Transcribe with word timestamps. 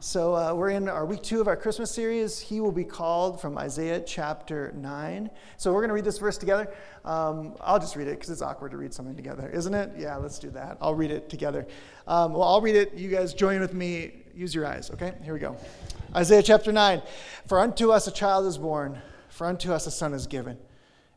So, 0.00 0.36
uh, 0.36 0.54
we're 0.54 0.70
in 0.70 0.88
our 0.88 1.04
week 1.04 1.24
two 1.24 1.40
of 1.40 1.48
our 1.48 1.56
Christmas 1.56 1.90
series. 1.90 2.38
He 2.38 2.60
will 2.60 2.70
be 2.70 2.84
called 2.84 3.40
from 3.40 3.58
Isaiah 3.58 3.98
chapter 3.98 4.72
9. 4.76 5.28
So, 5.56 5.72
we're 5.72 5.80
going 5.80 5.88
to 5.88 5.94
read 5.94 6.04
this 6.04 6.18
verse 6.18 6.38
together. 6.38 6.72
Um, 7.04 7.56
I'll 7.60 7.80
just 7.80 7.96
read 7.96 8.06
it 8.06 8.12
because 8.12 8.30
it's 8.30 8.40
awkward 8.40 8.70
to 8.70 8.76
read 8.76 8.94
something 8.94 9.16
together, 9.16 9.50
isn't 9.52 9.74
it? 9.74 9.90
Yeah, 9.98 10.14
let's 10.14 10.38
do 10.38 10.50
that. 10.50 10.78
I'll 10.80 10.94
read 10.94 11.10
it 11.10 11.28
together. 11.28 11.66
Um, 12.06 12.32
well, 12.34 12.44
I'll 12.44 12.60
read 12.60 12.76
it. 12.76 12.94
You 12.94 13.10
guys 13.10 13.34
join 13.34 13.58
with 13.58 13.74
me. 13.74 14.22
Use 14.36 14.54
your 14.54 14.66
eyes, 14.66 14.88
okay? 14.92 15.14
Here 15.24 15.34
we 15.34 15.40
go. 15.40 15.56
Isaiah 16.14 16.44
chapter 16.44 16.70
9. 16.70 17.02
For 17.48 17.58
unto 17.58 17.90
us 17.90 18.06
a 18.06 18.12
child 18.12 18.46
is 18.46 18.56
born, 18.56 19.02
for 19.30 19.48
unto 19.48 19.72
us 19.72 19.88
a 19.88 19.90
son 19.90 20.14
is 20.14 20.28
given, 20.28 20.58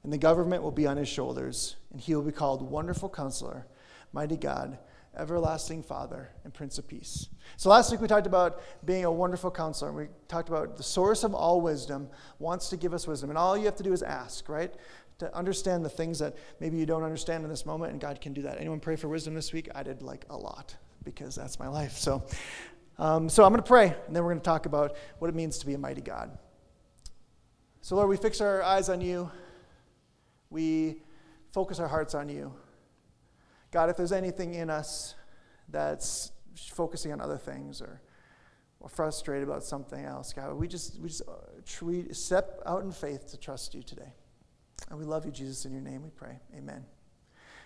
and 0.04 0.12
the 0.12 0.18
government 0.18 0.64
will 0.64 0.72
be 0.72 0.88
on 0.88 0.98
his 0.98 1.08
shoulders, 1.08 1.76
and 1.92 2.02
he 2.02 2.16
will 2.16 2.24
be 2.24 2.32
called 2.32 2.64
Wonderful 2.64 3.10
Counselor, 3.10 3.68
Mighty 4.12 4.38
God 4.38 4.80
everlasting 5.18 5.84
Father 5.84 6.30
and 6.44 6.54
Prince 6.54 6.78
of 6.78 6.88
Peace. 6.88 7.28
So 7.58 7.70
last 7.70 7.92
week 7.92 8.02
we 8.02 8.08
talked 8.08 8.28
about 8.28 8.62
being 8.86 9.06
a 9.06 9.12
wonderful 9.12 9.52
counselor. 9.52 9.90
And 9.90 9.98
we 9.98 10.08
talked 10.28 10.50
about 10.50 10.78
the 10.78 10.84
source 10.84 11.24
of 11.24 11.34
all 11.34 11.62
wisdom 11.62 12.10
wants 12.40 12.70
to 12.70 12.78
give 12.78 12.94
us 12.94 13.08
wisdom. 13.08 13.30
And 13.30 13.38
all 13.38 13.58
you 13.58 13.66
have 13.66 13.76
to 13.76 13.84
do 13.84 13.94
is 13.94 14.04
ask, 14.04 14.48
right? 14.48 14.74
To 15.20 15.36
understand 15.36 15.84
the 15.86 15.90
things 15.90 16.20
that 16.20 16.36
maybe 16.60 16.78
you 16.78 16.86
don't 16.86 17.04
understand 17.04 17.44
in 17.44 17.50
this 17.50 17.66
moment, 17.66 17.92
and 17.92 18.02
God 18.02 18.22
can 18.22 18.34
do 18.34 18.42
that. 18.44 18.60
Anyone 18.60 18.80
pray 18.80 18.96
for 18.96 19.08
wisdom 19.08 19.34
this 19.34 19.54
week? 19.54 19.70
I 19.76 19.84
did 19.84 20.02
like 20.02 20.26
a 20.30 20.38
lot 20.38 20.76
because 21.04 21.36
that's 21.36 21.60
my 21.60 21.68
life. 21.68 21.98
So, 21.98 22.24
um, 22.98 23.30
so 23.30 23.44
I'm 23.44 23.52
going 23.52 23.62
to 23.62 23.68
pray, 23.68 23.96
and 24.08 24.16
then 24.16 24.24
we're 24.24 24.32
going 24.32 24.42
to 24.42 24.46
talk 24.46 24.66
about 24.66 24.96
what 25.20 25.28
it 25.28 25.36
means 25.36 25.60
to 25.60 25.66
be 25.66 25.74
a 25.74 25.78
mighty 25.78 26.02
God. 26.02 26.38
So, 27.82 27.96
Lord, 27.96 28.10
we 28.10 28.18
fix 28.18 28.42
our 28.42 28.64
eyes 28.64 28.90
on 28.90 29.02
you. 29.02 29.30
We 30.50 31.02
focus 31.52 31.80
our 31.80 31.88
hearts 31.88 32.16
on 32.16 32.30
you. 32.30 32.54
God, 33.72 33.90
if 33.90 33.98
there's 33.98 34.12
anything 34.12 34.54
in 34.54 34.70
us 34.70 35.16
that's 35.70 36.32
focusing 36.56 37.14
on 37.14 37.22
other 37.22 37.38
things 37.38 37.82
or, 37.82 38.02
or 38.82 38.90
frustrated 38.90 39.48
about 39.48 39.64
something 39.64 40.04
else, 40.04 40.34
God, 40.34 40.54
we 40.54 40.68
just, 40.68 41.00
we 41.00 41.08
just 41.08 41.22
uh, 41.28 41.86
we 41.86 42.12
step 42.14 42.62
out 42.66 42.84
in 42.84 42.92
faith 42.92 43.32
to 43.32 43.38
trust 43.38 43.74
you 43.74 43.82
today. 43.82 44.14
And 44.90 45.00
we 45.00 45.06
love 45.06 45.26
you, 45.26 45.32
Jesus. 45.32 45.66
In 45.66 45.72
your 45.72 45.82
name 45.82 46.04
we 46.04 46.10
pray. 46.10 46.40
Amen. 46.56 46.84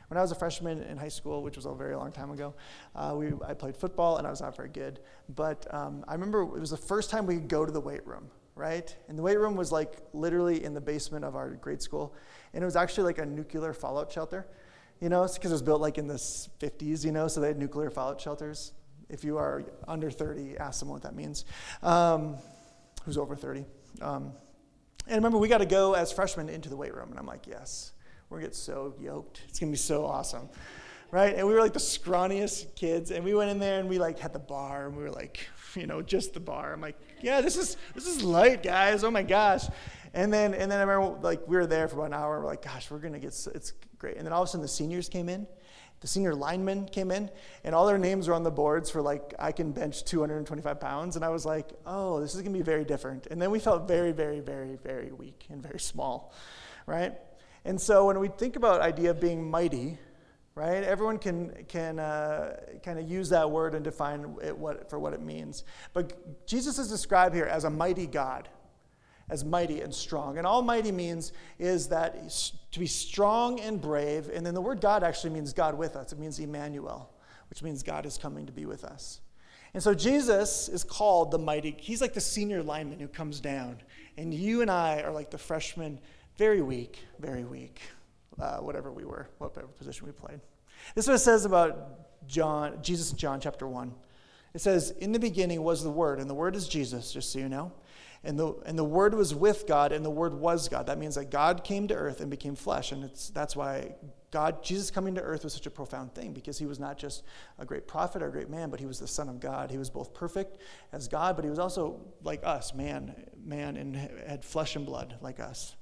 When 0.09 0.19
I 0.19 0.21
was 0.21 0.31
a 0.31 0.35
freshman 0.35 0.83
in 0.83 0.97
high 0.97 1.07
school, 1.09 1.41
which 1.41 1.55
was 1.55 1.65
a 1.65 1.73
very 1.73 1.95
long 1.95 2.11
time 2.11 2.29
ago, 2.29 2.53
uh, 2.95 3.15
we, 3.17 3.31
I 3.43 3.55
played 3.55 3.75
football 3.75 4.17
and 4.17 4.27
I 4.27 4.29
was 4.29 4.41
not 4.41 4.55
very 4.55 4.69
good. 4.69 4.99
But 5.35 5.65
um, 5.73 6.05
I 6.07 6.13
remember 6.13 6.43
it 6.43 6.59
was 6.59 6.69
the 6.69 6.77
first 6.77 7.09
time 7.09 7.25
we 7.25 7.35
could 7.35 7.47
go 7.47 7.65
to 7.65 7.71
the 7.71 7.81
weight 7.81 8.05
room, 8.05 8.29
right? 8.53 8.95
And 9.09 9.17
the 9.17 9.23
weight 9.23 9.39
room 9.39 9.55
was 9.55 9.71
like 9.71 9.97
literally 10.13 10.63
in 10.63 10.75
the 10.75 10.81
basement 10.81 11.25
of 11.25 11.35
our 11.35 11.49
grade 11.49 11.81
school. 11.81 12.13
And 12.53 12.61
it 12.61 12.65
was 12.65 12.75
actually 12.75 13.05
like 13.05 13.17
a 13.17 13.25
nuclear 13.25 13.73
fallout 13.73 14.11
shelter 14.11 14.45
you 15.01 15.09
know, 15.09 15.27
because 15.31 15.51
it 15.51 15.53
was 15.53 15.61
built 15.61 15.81
like 15.81 15.97
in 15.97 16.07
the 16.07 16.15
50s, 16.15 17.03
you 17.03 17.11
know, 17.11 17.27
so 17.27 17.41
they 17.41 17.47
had 17.47 17.57
nuclear 17.57 17.89
fallout 17.89 18.19
shelters. 18.19 18.73
If 19.09 19.23
you 19.23 19.37
are 19.37 19.63
under 19.87 20.09
30, 20.09 20.57
ask 20.57 20.79
them 20.79 20.89
what 20.89 21.03
that 21.03 21.15
means. 21.15 21.45
Um, 21.83 22.37
who's 23.03 23.17
over 23.17 23.35
30? 23.35 23.65
Um, 24.01 24.33
and 25.07 25.17
remember, 25.17 25.37
we 25.37 25.47
got 25.47 25.59
to 25.59 25.65
go 25.65 25.93
as 25.93 26.11
freshmen 26.11 26.49
into 26.49 26.69
the 26.69 26.77
weight 26.77 26.95
room. 26.95 27.09
And 27.11 27.19
I'm 27.19 27.27
like, 27.27 27.45
yes, 27.45 27.91
we're 28.29 28.39
going 28.39 28.49
to 28.49 28.55
get 28.55 28.55
so 28.55 28.95
yoked. 28.99 29.41
It's 29.47 29.59
going 29.59 29.71
to 29.71 29.73
be 29.73 29.77
so 29.77 30.05
awesome. 30.05 30.49
Right? 31.11 31.35
And 31.35 31.47
we 31.47 31.53
were 31.53 31.59
like 31.59 31.73
the 31.73 31.79
scrawniest 31.79 32.75
kids. 32.75 33.11
And 33.11 33.23
we 33.23 33.35
went 33.35 33.51
in 33.51 33.59
there 33.59 33.79
and 33.79 33.87
we 33.87 33.99
like 33.99 34.17
had 34.17 34.33
the 34.33 34.39
bar 34.39 34.87
and 34.87 34.97
we 34.97 35.03
were 35.03 35.11
like, 35.11 35.47
you 35.75 35.85
know, 35.85 36.01
just 36.01 36.33
the 36.33 36.39
bar. 36.39 36.73
I'm 36.73 36.81
like, 36.81 36.97
yeah, 37.21 37.41
this 37.41 37.57
is, 37.57 37.77
this 37.93 38.07
is 38.07 38.23
light, 38.23 38.63
guys. 38.63 39.03
Oh 39.03 39.11
my 39.11 39.23
gosh. 39.23 39.65
And 40.15 40.33
then, 40.33 40.53
and 40.53 40.71
then 40.71 40.79
I 40.79 40.83
remember 40.83 41.19
like 41.21 41.45
we 41.45 41.57
were 41.57 41.67
there 41.67 41.87
for 41.89 41.97
about 41.97 42.07
an 42.07 42.13
hour. 42.13 42.39
We're 42.39 42.45
like, 42.45 42.63
gosh, 42.63 42.89
we're 42.89 42.99
gonna 42.99 43.19
get 43.19 43.33
it's 43.53 43.73
great. 44.05 44.17
And 44.17 44.25
then 44.25 44.33
all 44.33 44.43
of 44.43 44.47
a 44.47 44.51
sudden 44.51 44.61
the 44.61 44.67
seniors 44.67 45.09
came 45.09 45.29
in, 45.29 45.47
the 45.99 46.07
senior 46.07 46.35
linemen 46.35 46.85
came 46.85 47.09
in, 47.09 47.31
and 47.63 47.73
all 47.73 47.87
their 47.87 47.97
names 47.97 48.27
were 48.27 48.35
on 48.35 48.43
the 48.43 48.51
boards 48.51 48.91
for 48.91 49.01
like 49.01 49.33
I 49.39 49.51
can 49.51 49.71
bench 49.71 50.03
225 50.03 50.79
pounds. 50.79 51.15
And 51.15 51.25
I 51.25 51.29
was 51.29 51.43
like, 51.43 51.69
oh, 51.87 52.19
this 52.19 52.35
is 52.35 52.41
gonna 52.43 52.53
be 52.53 52.61
very 52.61 52.85
different. 52.85 53.25
And 53.31 53.41
then 53.41 53.49
we 53.49 53.57
felt 53.57 53.87
very, 53.87 54.11
very, 54.11 54.41
very, 54.41 54.75
very 54.75 55.11
weak 55.11 55.47
and 55.49 55.63
very 55.63 55.79
small, 55.79 56.31
right? 56.85 57.13
And 57.63 57.81
so 57.81 58.05
when 58.05 58.19
we 58.19 58.27
think 58.27 58.55
about 58.55 58.81
idea 58.81 59.09
of 59.09 59.19
being 59.19 59.49
mighty, 59.49 59.97
right? 60.53 60.83
Everyone 60.83 61.17
can, 61.17 61.65
can 61.67 61.97
uh, 61.97 62.57
kind 62.83 62.99
of 62.99 63.09
use 63.09 63.29
that 63.29 63.49
word 63.49 63.73
and 63.73 63.83
define 63.83 64.35
it 64.43 64.55
what, 64.55 64.87
for 64.87 64.99
what 64.99 65.13
it 65.13 65.21
means. 65.21 65.63
But 65.93 66.45
Jesus 66.45 66.77
is 66.77 66.89
described 66.89 67.33
here 67.33 67.45
as 67.45 67.63
a 67.63 67.71
mighty 67.71 68.05
God, 68.05 68.47
as 69.29 69.43
mighty 69.43 69.81
and 69.81 69.93
strong. 69.93 70.37
And 70.37 70.45
almighty 70.45 70.91
means 70.91 71.33
is 71.57 71.87
that 71.89 72.29
to 72.71 72.79
be 72.79 72.87
strong 72.87 73.59
and 73.59 73.81
brave. 73.81 74.29
And 74.33 74.45
then 74.45 74.53
the 74.53 74.61
word 74.61 74.81
God 74.81 75.03
actually 75.03 75.31
means 75.31 75.53
God 75.53 75.75
with 75.77 75.95
us. 75.95 76.11
It 76.11 76.19
means 76.19 76.39
Emmanuel, 76.39 77.09
which 77.49 77.63
means 77.63 77.81
God 77.81 78.05
is 78.05 78.17
coming 78.17 78.45
to 78.45 78.51
be 78.51 78.65
with 78.65 78.83
us. 78.83 79.21
And 79.73 79.83
so 79.83 79.93
Jesus 79.93 80.69
is 80.69 80.83
called 80.83 81.31
the 81.31 81.37
mighty. 81.37 81.75
He's 81.77 82.01
like 82.01 82.13
the 82.13 82.21
senior 82.21 82.63
lineman 82.63 82.99
who 82.99 83.07
comes 83.07 83.39
down. 83.39 83.77
And 84.17 84.33
you 84.33 84.61
and 84.61 84.71
I 84.71 85.01
are 85.01 85.11
like 85.11 85.31
the 85.31 85.37
freshmen, 85.37 85.99
very 86.37 86.61
weak, 86.61 86.99
very 87.19 87.43
weak, 87.43 87.81
uh, 88.39 88.57
whatever 88.57 88.91
we 88.91 89.03
were, 89.03 89.27
whatever 89.39 89.67
position 89.67 90.05
we 90.05 90.13
played. 90.13 90.39
This 90.93 91.05
is 91.05 91.09
what 91.09 91.15
it 91.15 91.19
says 91.19 91.45
about 91.45 92.27
John, 92.27 92.77
Jesus 92.81 93.11
in 93.11 93.17
John 93.17 93.39
chapter 93.41 93.67
1. 93.67 93.93
It 94.53 94.61
says, 94.61 94.91
In 94.91 95.11
the 95.11 95.19
beginning 95.19 95.61
was 95.61 95.83
the 95.83 95.91
Word, 95.91 96.19
and 96.19 96.29
the 96.29 96.33
Word 96.33 96.55
is 96.55 96.67
Jesus, 96.67 97.11
just 97.11 97.33
so 97.33 97.39
you 97.39 97.49
know. 97.49 97.73
And 98.25 98.39
the, 98.39 98.55
and 98.65 98.77
the 98.77 98.83
Word 98.83 99.13
was 99.13 99.35
with 99.35 99.67
God, 99.67 99.91
and 99.91 100.03
the 100.03 100.09
Word 100.09 100.33
was 100.33 100.67
God. 100.67 100.87
That 100.87 100.97
means 100.97 101.13
that 101.13 101.29
God 101.29 101.63
came 101.63 101.87
to 101.89 101.93
earth 101.93 102.21
and 102.21 102.31
became 102.31 102.55
flesh. 102.55 102.91
And 102.91 103.03
it's, 103.03 103.29
that's 103.29 103.55
why 103.55 103.93
God, 104.31 104.63
Jesus 104.63 104.89
coming 104.89 105.13
to 105.13 105.21
earth 105.21 105.43
was 105.43 105.53
such 105.53 105.67
a 105.67 105.69
profound 105.69 106.15
thing, 106.15 106.33
because 106.33 106.57
he 106.57 106.65
was 106.65 106.79
not 106.79 106.97
just 106.97 107.23
a 107.59 107.65
great 107.65 107.87
prophet 107.87 108.23
or 108.23 108.27
a 108.27 108.31
great 108.31 108.49
man, 108.49 108.71
but 108.71 108.79
he 108.79 108.87
was 108.87 108.99
the 108.99 109.07
Son 109.07 109.29
of 109.29 109.39
God. 109.39 109.69
He 109.69 109.77
was 109.77 109.91
both 109.91 110.13
perfect 110.13 110.57
as 110.91 111.07
God, 111.07 111.35
but 111.35 111.45
he 111.45 111.51
was 111.51 111.59
also 111.59 112.01
like 112.23 112.41
us, 112.43 112.73
man, 112.73 113.15
man, 113.41 113.77
and 113.77 113.95
had 113.95 114.43
flesh 114.43 114.75
and 114.75 114.87
blood 114.87 115.15
like 115.21 115.39
us. 115.39 115.75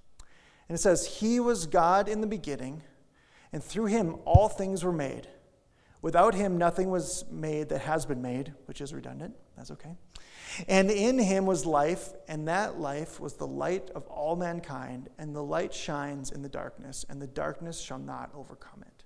And 0.67 0.75
it 0.75 0.81
says, 0.81 1.05
He 1.05 1.39
was 1.39 1.65
God 1.65 2.09
in 2.09 2.19
the 2.19 2.27
beginning, 2.27 2.83
and 3.53 3.63
through 3.63 3.85
him 3.85 4.17
all 4.25 4.49
things 4.49 4.83
were 4.83 4.91
made. 4.91 5.27
Without 6.01 6.35
him, 6.35 6.57
nothing 6.57 6.89
was 6.89 7.23
made 7.31 7.69
that 7.69 7.79
has 7.79 8.05
been 8.05 8.21
made, 8.21 8.53
which 8.65 8.81
is 8.81 8.93
redundant. 8.93 9.33
That's 9.55 9.71
okay. 9.71 9.95
And 10.67 10.91
in 10.91 11.19
him 11.19 11.45
was 11.45 11.65
life, 11.65 12.09
and 12.27 12.47
that 12.47 12.79
life 12.79 13.19
was 13.19 13.33
the 13.33 13.47
light 13.47 13.89
of 13.95 14.05
all 14.07 14.35
mankind, 14.35 15.09
and 15.17 15.35
the 15.35 15.43
light 15.43 15.73
shines 15.73 16.31
in 16.31 16.41
the 16.41 16.49
darkness, 16.49 17.05
and 17.09 17.21
the 17.21 17.27
darkness 17.27 17.79
shall 17.79 17.99
not 17.99 18.31
overcome 18.35 18.81
it. 18.81 19.03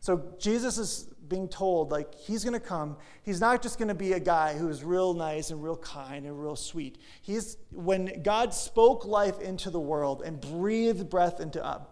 So 0.00 0.34
Jesus 0.38 0.78
is 0.78 1.08
being 1.28 1.48
told, 1.48 1.90
like, 1.90 2.14
he's 2.14 2.42
going 2.42 2.58
to 2.58 2.66
come. 2.66 2.96
He's 3.22 3.40
not 3.40 3.62
just 3.62 3.78
going 3.78 3.88
to 3.88 3.94
be 3.94 4.14
a 4.14 4.20
guy 4.20 4.54
who 4.56 4.68
is 4.68 4.82
real 4.82 5.12
nice 5.12 5.50
and 5.50 5.62
real 5.62 5.76
kind 5.76 6.24
and 6.24 6.42
real 6.42 6.56
sweet. 6.56 6.98
He's, 7.20 7.58
when 7.70 8.22
God 8.22 8.54
spoke 8.54 9.04
life 9.04 9.40
into 9.40 9.70
the 9.70 9.80
world 9.80 10.22
and 10.24 10.40
breathed 10.40 11.10
breath 11.10 11.38
into, 11.40 11.64
uh, 11.64 11.82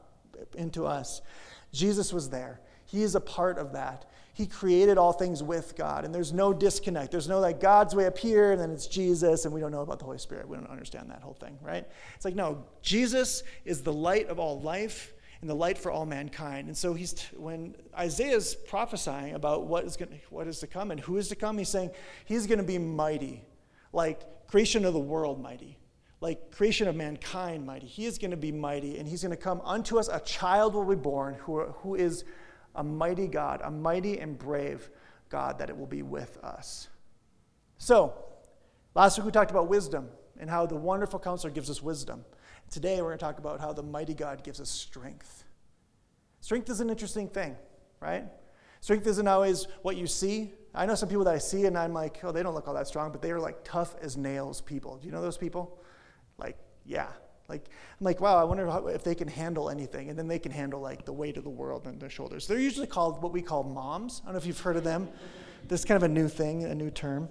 into 0.57 0.87
us, 0.87 1.21
Jesus 1.73 2.13
was 2.13 2.31
there. 2.31 2.61
He 2.87 3.03
is 3.03 3.15
a 3.15 3.21
part 3.21 3.59
of 3.59 3.75
that. 3.75 4.07
He 4.39 4.47
created 4.47 4.99
all 4.99 5.13
things 5.13 5.43
with 5.43 5.75
God, 5.75 6.05
and 6.05 6.15
there's 6.15 6.33
no 6.33 6.53
disconnect. 6.53 7.11
There's 7.11 7.27
no 7.27 7.41
like 7.41 7.59
God's 7.59 7.97
way 7.97 8.07
up 8.07 8.17
here, 8.17 8.53
and 8.53 8.61
then 8.61 8.71
it's 8.71 8.87
Jesus, 8.87 9.45
and 9.45 9.53
we 9.53 9.61
don't 9.61 9.73
know 9.73 9.81
about 9.81 9.99
the 9.99 10.05
Holy 10.05 10.19
Spirit. 10.19 10.49
We 10.49 10.57
don't 10.57 10.71
understand 10.71 11.11
that 11.11 11.23
whole 11.23 11.35
thing, 11.35 11.59
right? 11.61 11.85
It's 12.15 12.25
like, 12.25 12.37
no, 12.37 12.63
Jesus 12.81 13.43
is 13.65 13.83
the 13.83 13.93
light 13.93 14.29
of 14.29 14.39
all 14.39 14.61
life 14.61 15.13
and 15.41 15.51
the 15.51 15.57
light 15.57 15.77
for 15.77 15.91
all 15.91 16.07
mankind. 16.07 16.69
And 16.69 16.77
so 16.77 16.95
he's 16.95 17.21
when 17.37 17.75
Isaiah's 17.99 18.55
prophesying 18.55 19.35
about 19.35 19.67
what 19.67 19.85
is 19.85 19.97
going 19.97 20.21
what 20.31 20.47
is 20.47 20.61
to 20.61 20.69
come 20.69 20.93
and 20.93 21.01
who 21.01 21.17
is 21.17 21.27
to 21.31 21.35
come, 21.35 21.59
he's 21.59 21.69
saying 21.69 21.91
he's 22.25 22.47
going 22.47 22.59
to 22.59 22.65
be 22.65 22.79
mighty, 22.79 23.45
like 23.93 24.21
creation 24.47 24.85
of 24.85 24.93
the 24.93 25.01
world 25.01 25.43
mighty, 25.43 25.79
like 26.21 26.53
creation 26.53 26.87
of 26.87 26.95
mankind 26.95 27.67
mighty. 27.67 27.89
He 27.89 28.07
is 28.07 28.19
going 28.19 28.31
to 28.31 28.37
be 28.37 28.53
mighty, 28.53 28.99
and 28.99 29.09
he's 29.09 29.23
going 29.23 29.37
to 29.37 29.37
come 29.37 29.61
unto 29.65 29.99
us. 29.99 30.07
A 30.07 30.21
child 30.21 30.75
will 30.75 30.85
be 30.85 30.95
born 30.95 31.35
who, 31.41 31.65
who 31.65 31.97
is 31.97 32.23
a 32.79 32.85
mighty 32.85 33.27
God, 33.27 33.61
a 33.63 33.71
mighty 33.71 34.19
and 34.21 34.39
brave 34.39 34.89
God 35.29 35.59
that 35.59 35.69
it 35.69 35.77
will 35.77 35.87
be 35.87 36.03
with 36.03 36.39
us. 36.39 36.89
So, 37.77 38.15
last 38.95 39.19
week 39.19 39.27
we 39.27 39.33
talked 39.33 39.51
about 39.51 39.69
wisdom 39.69 40.09
and 40.39 40.49
how 40.49 40.65
the 40.65 40.77
wonderful 40.77 41.19
counselor 41.19 41.53
gives 41.53 41.69
us 41.69 41.83
wisdom. 41.83 42.25
Today 42.71 43.03
we're 43.03 43.09
going 43.09 43.19
to 43.19 43.25
talk 43.25 43.39
about 43.39 43.61
how 43.61 43.73
the 43.73 43.83
mighty 43.83 44.15
God 44.15 44.45
gives 44.45 44.61
us 44.61 44.71
strength. 44.71 45.45
Strength 46.41 46.71
is 46.71 46.81
an 46.81 46.89
interesting 46.89 47.29
thing, 47.29 47.57
right? 48.01 48.25
Strength 48.81 49.09
isn't 49.09 49.27
always 49.27 49.67
what 49.83 49.97
you 49.97 50.07
see. 50.07 50.53
I 50.73 50.87
know 50.87 50.95
some 50.95 51.09
people 51.09 51.25
that 51.25 51.35
I 51.35 51.39
see 51.39 51.67
and 51.67 51.77
I'm 51.77 51.93
like, 51.93 52.21
oh, 52.23 52.31
they 52.31 52.45
don't 52.45 52.55
look 52.55 52.69
all 52.69 52.75
that 52.75 52.87
strong, 52.87 53.11
but 53.11 53.21
they 53.21 53.33
are 53.33 53.41
like 53.41 53.65
tough 53.65 53.97
as 54.01 54.17
nails 54.17 54.61
people. 54.61 54.99
Do 54.99 55.07
you 55.07 55.13
know 55.13 55.21
those 55.21 55.37
people? 55.37 55.81
Like, 56.39 56.57
yeah, 56.85 57.09
like, 57.49 57.65
I'm 57.99 58.05
like, 58.05 58.21
wow, 58.21 58.37
I 58.37 58.45
wonder 58.45 58.67
how, 58.67 58.87
if 58.89 59.03
they 59.03 59.15
can 59.15 59.29
handle 59.29 59.71
anything. 59.71 60.11
And 60.11 60.19
then 60.19 60.29
they 60.29 60.39
can 60.39 60.53
handle 60.53 60.81
like 60.81 61.05
the 61.07 61.13
weight 61.13 61.37
of 61.39 61.45
the 61.45 61.51
world 61.51 61.87
on 61.87 61.99
their 61.99 62.11
shoulders. 62.11 62.47
They're 62.47 62.59
usually 62.59 62.87
called 62.87 63.23
what 63.23 63.33
we 63.33 63.41
call 63.41 63.63
moms. 63.65 64.21
I 64.23 64.27
don't 64.27 64.35
know 64.35 64.39
if 64.39 64.47
you've 64.47 64.61
heard 64.61 64.77
of 64.77 64.85
them. 64.85 65.09
This 65.67 65.81
is 65.81 65.87
kind 65.87 65.97
of 65.97 66.03
a 66.03 66.13
new 66.13 66.29
thing, 66.29 66.65
a 66.65 66.75
new 66.75 66.91
term. 66.91 67.29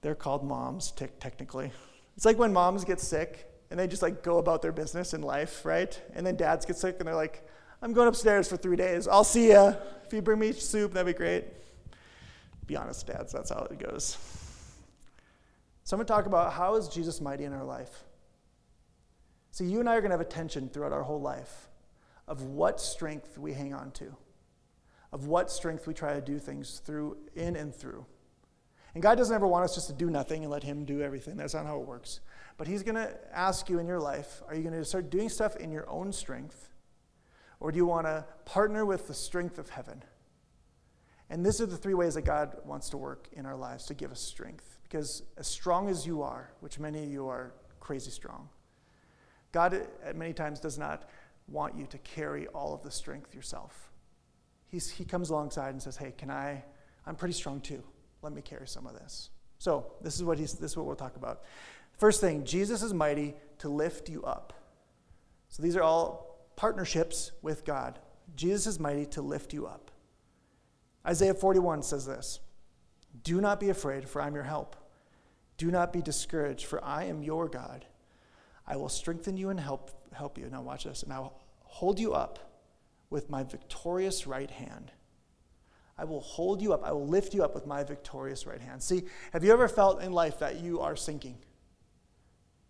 They're 0.00 0.14
called 0.14 0.42
moms, 0.42 0.90
te- 0.90 1.06
technically. 1.20 1.70
It's 2.16 2.24
like 2.24 2.38
when 2.38 2.52
moms 2.52 2.84
get 2.84 3.00
sick 3.00 3.46
and 3.70 3.78
they 3.78 3.86
just 3.86 4.02
like 4.02 4.22
go 4.22 4.38
about 4.38 4.62
their 4.62 4.72
business 4.72 5.12
in 5.12 5.20
life, 5.20 5.64
right? 5.66 6.00
And 6.14 6.26
then 6.26 6.36
dads 6.36 6.64
get 6.64 6.76
sick 6.76 6.96
and 6.98 7.06
they're 7.06 7.14
like, 7.14 7.46
I'm 7.82 7.92
going 7.92 8.08
upstairs 8.08 8.48
for 8.48 8.56
three 8.56 8.76
days. 8.76 9.06
I'll 9.06 9.22
see 9.22 9.50
ya. 9.50 9.74
If 10.06 10.12
you 10.12 10.22
bring 10.22 10.38
me 10.38 10.52
soup, 10.52 10.94
that'd 10.94 11.06
be 11.06 11.16
great. 11.16 11.44
Be 12.66 12.76
honest, 12.76 13.06
dads, 13.06 13.32
that's 13.32 13.50
how 13.50 13.66
it 13.70 13.78
goes. 13.78 14.16
So 15.84 15.94
I'm 15.94 15.98
going 15.98 16.06
to 16.06 16.12
talk 16.12 16.26
about 16.26 16.52
how 16.52 16.74
is 16.76 16.88
Jesus 16.88 17.20
mighty 17.20 17.44
in 17.44 17.52
our 17.52 17.64
life. 17.64 18.04
See, 19.50 19.64
you 19.64 19.80
and 19.80 19.88
I 19.88 19.96
are 19.96 20.00
going 20.00 20.10
to 20.10 20.16
have 20.16 20.26
a 20.26 20.30
tension 20.30 20.68
throughout 20.68 20.92
our 20.92 21.02
whole 21.02 21.20
life 21.20 21.68
of 22.26 22.42
what 22.42 22.80
strength 22.80 23.38
we 23.38 23.54
hang 23.54 23.72
on 23.72 23.90
to, 23.92 24.14
of 25.12 25.26
what 25.26 25.50
strength 25.50 25.86
we 25.86 25.94
try 25.94 26.14
to 26.14 26.20
do 26.20 26.38
things 26.38 26.80
through, 26.84 27.16
in 27.34 27.56
and 27.56 27.74
through. 27.74 28.04
And 28.94 29.02
God 29.02 29.16
doesn't 29.16 29.34
ever 29.34 29.46
want 29.46 29.64
us 29.64 29.74
just 29.74 29.86
to 29.88 29.92
do 29.92 30.10
nothing 30.10 30.42
and 30.42 30.50
let 30.50 30.62
Him 30.62 30.84
do 30.84 31.02
everything. 31.02 31.36
That's 31.36 31.54
not 31.54 31.66
how 31.66 31.80
it 31.80 31.86
works. 31.86 32.20
But 32.56 32.66
He's 32.66 32.82
going 32.82 32.96
to 32.96 33.16
ask 33.32 33.68
you 33.68 33.78
in 33.78 33.86
your 33.86 34.00
life 34.00 34.42
are 34.48 34.54
you 34.54 34.62
going 34.62 34.74
to 34.74 34.84
start 34.84 35.10
doing 35.10 35.28
stuff 35.28 35.56
in 35.56 35.70
your 35.70 35.88
own 35.88 36.12
strength? 36.12 36.68
Or 37.60 37.72
do 37.72 37.76
you 37.76 37.86
want 37.86 38.06
to 38.06 38.24
partner 38.44 38.84
with 38.84 39.08
the 39.08 39.14
strength 39.14 39.58
of 39.58 39.70
heaven? 39.70 40.02
And 41.30 41.44
these 41.44 41.60
are 41.60 41.66
the 41.66 41.76
three 41.76 41.94
ways 41.94 42.14
that 42.14 42.22
God 42.22 42.56
wants 42.64 42.88
to 42.90 42.96
work 42.96 43.28
in 43.32 43.44
our 43.46 43.56
lives 43.56 43.86
to 43.86 43.94
give 43.94 44.10
us 44.12 44.20
strength. 44.20 44.78
Because 44.82 45.22
as 45.36 45.46
strong 45.46 45.88
as 45.90 46.06
you 46.06 46.22
are, 46.22 46.52
which 46.60 46.78
many 46.78 47.02
of 47.02 47.10
you 47.10 47.28
are 47.28 47.52
crazy 47.80 48.10
strong, 48.10 48.48
God 49.52 49.86
at 50.04 50.16
many 50.16 50.32
times 50.32 50.60
does 50.60 50.78
not 50.78 51.08
want 51.48 51.76
you 51.76 51.86
to 51.86 51.98
carry 51.98 52.46
all 52.48 52.74
of 52.74 52.82
the 52.82 52.90
strength 52.90 53.34
yourself. 53.34 53.90
He's, 54.68 54.90
he 54.90 55.04
comes 55.04 55.30
alongside 55.30 55.70
and 55.70 55.82
says, 55.82 55.96
Hey, 55.96 56.12
can 56.16 56.30
I? 56.30 56.62
I'm 57.06 57.16
pretty 57.16 57.34
strong 57.34 57.60
too. 57.60 57.82
Let 58.22 58.32
me 58.32 58.42
carry 58.42 58.68
some 58.68 58.86
of 58.86 58.94
this. 58.94 59.30
So, 59.58 59.92
this 60.02 60.16
is 60.16 60.24
what, 60.24 60.38
he's, 60.38 60.54
this 60.54 60.72
is 60.72 60.76
what 60.76 60.86
we'll 60.86 60.96
talk 60.96 61.16
about. 61.16 61.42
First 61.92 62.20
thing, 62.20 62.44
Jesus 62.44 62.82
is 62.82 62.94
mighty 62.94 63.34
to 63.58 63.68
lift 63.68 64.08
you 64.08 64.22
up. 64.24 64.52
So, 65.48 65.62
these 65.62 65.76
are 65.76 65.82
all 65.82 66.38
partnerships 66.54 67.32
with 67.42 67.64
God. 67.64 67.98
Jesus 68.36 68.66
is 68.66 68.80
mighty 68.80 69.06
to 69.06 69.22
lift 69.22 69.52
you 69.52 69.66
up. 69.66 69.90
Isaiah 71.06 71.34
41 71.34 71.82
says 71.82 72.06
this 72.06 72.40
Do 73.24 73.40
not 73.40 73.58
be 73.58 73.70
afraid, 73.70 74.08
for 74.08 74.20
I'm 74.20 74.34
your 74.34 74.44
help. 74.44 74.76
Do 75.56 75.70
not 75.70 75.92
be 75.92 76.02
discouraged, 76.02 76.66
for 76.66 76.84
I 76.84 77.04
am 77.04 77.22
your 77.22 77.48
God. 77.48 77.86
I 78.68 78.76
will 78.76 78.90
strengthen 78.90 79.36
you 79.36 79.48
and 79.48 79.58
help, 79.58 79.90
help 80.12 80.38
you. 80.38 80.48
Now, 80.50 80.60
watch 80.62 80.84
this. 80.84 81.02
And 81.02 81.12
I'll 81.12 81.40
hold 81.62 81.98
you 81.98 82.12
up 82.12 82.38
with 83.10 83.30
my 83.30 83.42
victorious 83.42 84.26
right 84.26 84.50
hand. 84.50 84.92
I 85.96 86.04
will 86.04 86.20
hold 86.20 86.60
you 86.62 86.72
up. 86.74 86.84
I 86.84 86.92
will 86.92 87.06
lift 87.06 87.34
you 87.34 87.42
up 87.42 87.54
with 87.54 87.66
my 87.66 87.82
victorious 87.82 88.46
right 88.46 88.60
hand. 88.60 88.82
See, 88.82 89.04
have 89.32 89.42
you 89.42 89.52
ever 89.52 89.66
felt 89.66 90.02
in 90.02 90.12
life 90.12 90.38
that 90.40 90.60
you 90.60 90.80
are 90.80 90.94
sinking? 90.94 91.38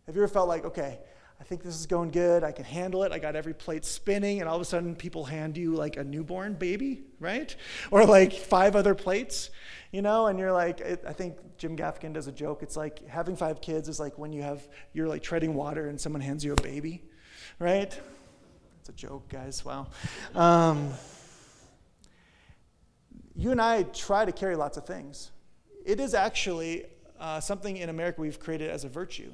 Have 0.06 0.17
you 0.17 0.23
ever 0.23 0.33
felt 0.33 0.49
like, 0.49 0.65
okay, 0.65 1.00
I 1.40 1.44
think 1.44 1.62
this 1.62 1.76
is 1.76 1.87
going 1.87 2.11
good. 2.11 2.43
I 2.43 2.50
can 2.50 2.64
handle 2.64 3.05
it. 3.05 3.12
I 3.12 3.19
got 3.19 3.37
every 3.37 3.55
plate 3.55 3.85
spinning, 3.85 4.40
and 4.40 4.49
all 4.49 4.56
of 4.56 4.62
a 4.62 4.64
sudden, 4.64 4.96
people 4.96 5.25
hand 5.25 5.56
you 5.56 5.75
like 5.75 5.96
a 5.96 6.02
newborn 6.02 6.55
baby, 6.55 7.02
right? 7.20 7.55
Or 7.90 8.05
like 8.05 8.32
five 8.32 8.75
other 8.75 8.94
plates, 8.94 9.50
you 9.93 10.02
know, 10.02 10.26
and 10.26 10.38
you're 10.38 10.52
like, 10.52 10.81
it, 10.81 11.05
I 11.06 11.12
think 11.12 11.37
Jim 11.56 11.76
Gaffigan 11.76 12.12
does 12.12 12.26
a 12.26 12.32
joke. 12.32 12.62
It's 12.62 12.76
like 12.76 13.06
having 13.08 13.37
five 13.37 13.61
kids 13.61 13.88
is 13.88 14.00
like 14.00 14.19
when 14.19 14.32
you 14.32 14.43
have, 14.43 14.67
you're 14.93 15.08
like 15.08 15.23
treading 15.23 15.55
water 15.55 15.88
and 15.88 16.00
someone 16.00 16.20
hands 16.20 16.44
you 16.44 16.52
a 16.52 16.62
baby, 16.62 17.05
right? 17.58 17.99
It's 18.81 18.88
a 18.88 18.93
joke, 18.93 19.29
guys. 19.29 19.64
Wow. 19.64 19.87
Um, 20.34 20.93
you 23.37 23.52
and 23.52 23.61
I 23.61 23.84
try 23.84 24.25
to 24.25 24.32
carry 24.32 24.56
lots 24.56 24.76
of 24.76 24.84
things. 24.84 25.31
It 25.87 26.00
is 26.00 26.14
actually 26.14 26.87
uh, 27.20 27.41
something 27.41 27.76
in 27.76 27.88
America 27.88 28.20
we've 28.20 28.41
created 28.41 28.70
as 28.70 28.84
a 28.84 28.88
virtue. 28.88 29.32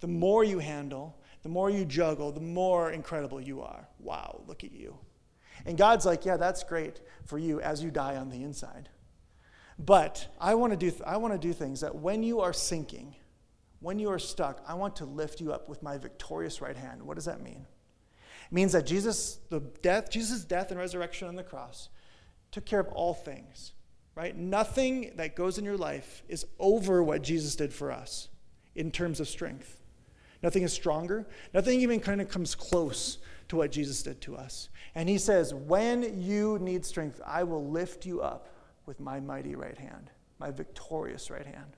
The 0.00 0.08
more 0.08 0.42
you 0.42 0.58
handle, 0.58 1.19
the 1.42 1.48
more 1.48 1.70
you 1.70 1.84
juggle, 1.84 2.32
the 2.32 2.40
more 2.40 2.90
incredible 2.90 3.40
you 3.40 3.62
are. 3.62 3.88
Wow, 3.98 4.42
look 4.46 4.64
at 4.64 4.72
you. 4.72 4.98
And 5.66 5.76
God's 5.76 6.06
like, 6.06 6.24
yeah, 6.24 6.36
that's 6.36 6.64
great 6.64 7.00
for 7.26 7.38
you 7.38 7.60
as 7.60 7.82
you 7.82 7.90
die 7.90 8.16
on 8.16 8.30
the 8.30 8.42
inside. 8.42 8.88
But 9.78 10.28
I 10.40 10.54
want 10.54 10.72
to 10.72 10.76
do 10.76 10.90
th- 10.90 11.02
I 11.06 11.16
want 11.16 11.32
to 11.32 11.38
do 11.38 11.52
things 11.52 11.80
that 11.80 11.94
when 11.94 12.22
you 12.22 12.40
are 12.40 12.52
sinking, 12.52 13.14
when 13.80 13.98
you 13.98 14.10
are 14.10 14.18
stuck, 14.18 14.62
I 14.66 14.74
want 14.74 14.96
to 14.96 15.06
lift 15.06 15.40
you 15.40 15.52
up 15.52 15.68
with 15.68 15.82
my 15.82 15.96
victorious 15.96 16.60
right 16.60 16.76
hand. 16.76 17.02
What 17.02 17.14
does 17.14 17.24
that 17.24 17.42
mean? 17.42 17.66
It 18.50 18.52
means 18.52 18.72
that 18.72 18.84
Jesus, 18.84 19.38
the 19.48 19.60
death, 19.60 20.10
Jesus' 20.10 20.44
death 20.44 20.70
and 20.70 20.78
resurrection 20.78 21.28
on 21.28 21.36
the 21.36 21.42
cross, 21.42 21.88
took 22.50 22.66
care 22.66 22.80
of 22.80 22.88
all 22.88 23.14
things. 23.14 23.72
Right? 24.14 24.36
Nothing 24.36 25.12
that 25.16 25.34
goes 25.34 25.56
in 25.56 25.64
your 25.64 25.78
life 25.78 26.24
is 26.28 26.44
over 26.58 27.02
what 27.02 27.22
Jesus 27.22 27.56
did 27.56 27.72
for 27.72 27.90
us 27.90 28.28
in 28.74 28.90
terms 28.90 29.18
of 29.18 29.28
strength. 29.28 29.80
Nothing 30.42 30.62
is 30.62 30.72
stronger. 30.72 31.26
Nothing 31.52 31.80
even 31.80 32.00
kind 32.00 32.20
of 32.20 32.28
comes 32.28 32.54
close 32.54 33.18
to 33.48 33.56
what 33.56 33.72
Jesus 33.72 34.02
did 34.02 34.20
to 34.22 34.36
us. 34.36 34.68
And 34.94 35.08
he 35.08 35.18
says, 35.18 35.52
When 35.52 36.22
you 36.22 36.58
need 36.60 36.84
strength, 36.84 37.20
I 37.26 37.44
will 37.44 37.68
lift 37.68 38.06
you 38.06 38.20
up 38.20 38.48
with 38.86 39.00
my 39.00 39.20
mighty 39.20 39.54
right 39.54 39.76
hand, 39.76 40.10
my 40.38 40.50
victorious 40.50 41.30
right 41.30 41.46
hand. 41.46 41.76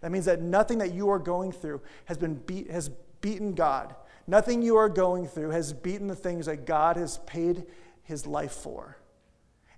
That 0.00 0.12
means 0.12 0.24
that 0.24 0.40
nothing 0.40 0.78
that 0.78 0.94
you 0.94 1.10
are 1.10 1.18
going 1.18 1.52
through 1.52 1.82
has, 2.06 2.16
been 2.16 2.34
beat, 2.34 2.70
has 2.70 2.90
beaten 3.20 3.54
God. 3.54 3.94
Nothing 4.26 4.62
you 4.62 4.76
are 4.76 4.88
going 4.88 5.26
through 5.26 5.50
has 5.50 5.72
beaten 5.72 6.06
the 6.06 6.16
things 6.16 6.46
that 6.46 6.64
God 6.64 6.96
has 6.96 7.18
paid 7.26 7.64
his 8.02 8.26
life 8.26 8.52
for. 8.52 8.96